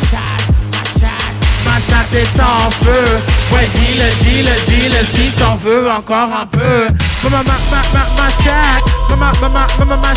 [1.64, 3.20] Ma chatte est en feu.
[3.54, 6.88] Ouais, dis-le, dis-le, dis-le si t'en veux encore un peu.
[7.30, 7.82] Ma, ma, ma,
[8.16, 8.96] ma, chatte.
[9.10, 10.14] Ma, ma, ma, ma, ma, ma, ma.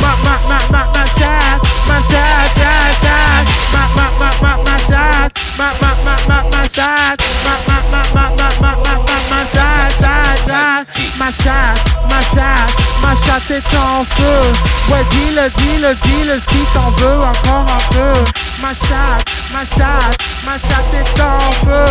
[0.00, 1.68] Ma, ma, ma, ma, chatte.
[1.86, 3.50] Ma chatte, chatte, chatte.
[3.72, 5.40] Ma, ma, ma, ma, ma chatte.
[5.58, 7.24] Ma, ma, ma, ma, ma chatte.
[7.44, 11.12] Ma, ma, ma, ma, ma, ma, ma, ma, chatte, chatte, chatte.
[11.18, 12.72] Ma chatte, ma chatte,
[13.02, 13.12] ma
[13.54, 14.52] est en feu.
[14.90, 18.24] Ouais, dis-le, dis-le, dis-le si t'en veux encore un peu.
[18.62, 20.16] Ma chatte, ma chatte,
[20.46, 21.84] ma chatte est en feu.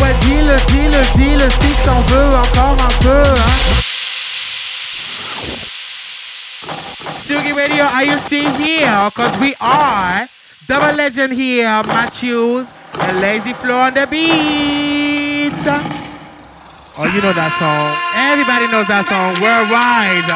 [0.00, 3.24] Ouais, dis-le, dis-le, dis-le si t'en veux encore un peu.
[3.24, 3.77] Hein.
[7.24, 9.10] Tsugi Radio, are you still here?
[9.14, 10.28] Cause we are
[10.66, 15.52] double legend here, Matyouz and Lazy Flow on the beat.
[16.98, 17.94] Oh, you know that song.
[18.16, 20.26] Everybody knows that song worldwide.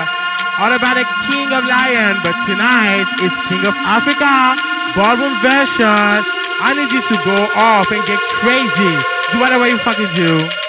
[0.62, 4.54] All about the King of Lion, but tonight it's King of Africa,
[4.94, 6.22] ballroom version.
[6.62, 8.94] I need you to go off and get crazy.
[9.34, 10.61] Do whatever you fucking do.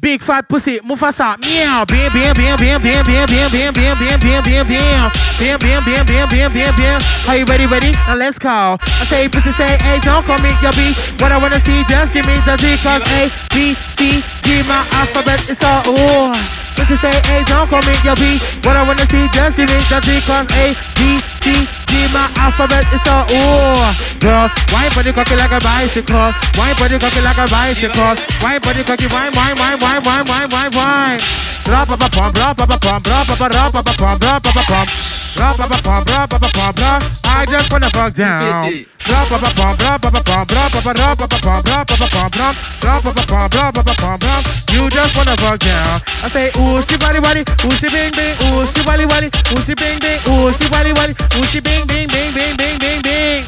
[0.00, 4.42] Big fat pussy, Mufasa, meow, bam, bam, bam, bam, bam, bam, bam, bam, bam, bam,
[4.42, 7.00] bam, bam, bam, bam, bam, bam, bam, bam, bam.
[7.26, 7.92] Are you ready, ready?
[8.06, 8.76] Now let's go.
[8.76, 10.92] I say pussy, say, hey, don't call me your B.
[11.18, 14.84] What I wanna see, just give me the Z, cause A, B, C, D, my
[15.00, 16.36] alphabet is all ooh.
[16.76, 18.36] Pussy say, hey, don't call me your B.
[18.62, 22.28] What I wanna see, just give me the Z, cause A, B, C, D, my
[22.36, 24.20] alphabet is all ooh.
[24.20, 26.36] Girl, why body cocky like a bicycle?
[26.60, 28.14] Why body cocky like a bicycle?
[28.44, 31.18] Why body cocky, why, why, why, why, why, why, why, why?
[31.64, 34.40] Blah, blah, blah, blah, blah, blah, blah, blah, blah, blah, blah, blah, blah, blah, blah,
[34.40, 34.84] blah, blah, blah.
[34.84, 37.00] Blah, blah, blah, blah, blah, blah, blah, blah, blah.
[37.24, 38.70] I just wanna fuck down.
[39.06, 42.54] Blah, blah, blah, blah, blah, blah, blah, blah, blah, blah, blah, blah, blah, blah, blah,
[42.80, 43.72] blah, blah, blah, blah.
[43.72, 44.42] Blah, blah, blah.
[44.72, 46.00] You just wanna fuck down.
[46.22, 49.60] I say, ooh, she body body, ooh, she bing bing, ooh, she body body, ooh,
[49.62, 53.00] she bing bing, ooh, she body body, ooh, she bing bing bing bing bing bing
[53.02, 53.44] bing.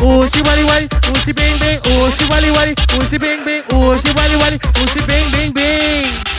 [0.00, 3.44] Ooh, she body body, ooh, she bing bing, ooh, she body body, ooh, she bing
[3.44, 6.29] bing, ooh, she body body, ooh, she bing bing bing.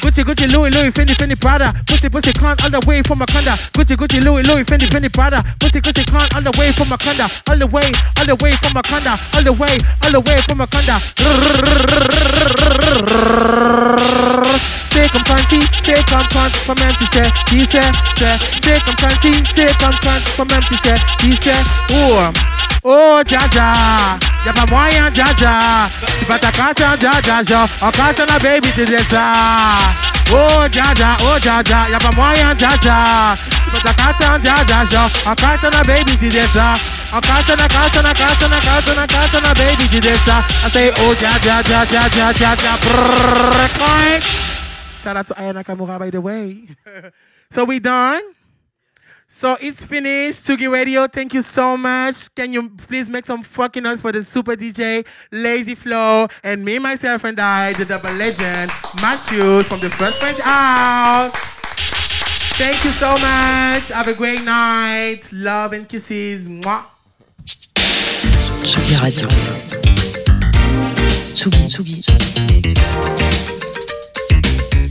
[0.00, 1.74] Gucci, Gucci, Louis, Louis, Fendi, Fendi, Prada.
[1.86, 3.54] Pussy, pussy, can't all the way from Wakanda.
[3.72, 5.44] Gucci, Gucci, Louis, Louis, Fendi, Fendi, Prada.
[5.60, 7.28] Pussy, pussy, can't all the way from Wakanda.
[7.48, 9.18] All the way, all the way from Wakanda.
[9.34, 10.96] All the way, all the way from Wakanda
[15.10, 15.58] circumstancy,
[16.06, 19.32] fancy, from empty say, he said, say, circumstancy,
[19.78, 22.32] fancy, from empty say, he said, oh,
[22.84, 32.54] oh, Jaja, Yapamoya Jaja, Tipatakata Jaja, Okatana baby to this, oh, Jaja, oh, Jaja, Yapamoya
[32.54, 33.36] Jaja,
[33.66, 36.56] Tipatakata Jaja, Okatana baby to this,
[37.12, 40.22] I'm casting a casting a casting a casting a casting a baby to this.
[40.28, 44.49] I say, oh, ja, ja, ja, ja, ja, ja, ja, brrrr,
[45.00, 46.68] Shout out to Aya Nakamura, by the way.
[47.50, 48.22] so we done.
[49.40, 50.44] So it's finished.
[50.44, 52.34] Tsugi Radio, thank you so much.
[52.34, 56.78] Can you please make some fucking noise for the super DJ, Lazy Flow, and me,
[56.78, 58.70] myself, and I, the double legend,
[59.00, 61.32] Matyouz from the First French House.
[62.58, 63.88] Thank you so much.
[63.88, 65.22] Have a great night.
[65.32, 66.46] Love and kisses.
[66.46, 66.84] Mwah.
[67.46, 69.26] Tsugi Radio.
[71.32, 73.29] Tsugi, Tsugi.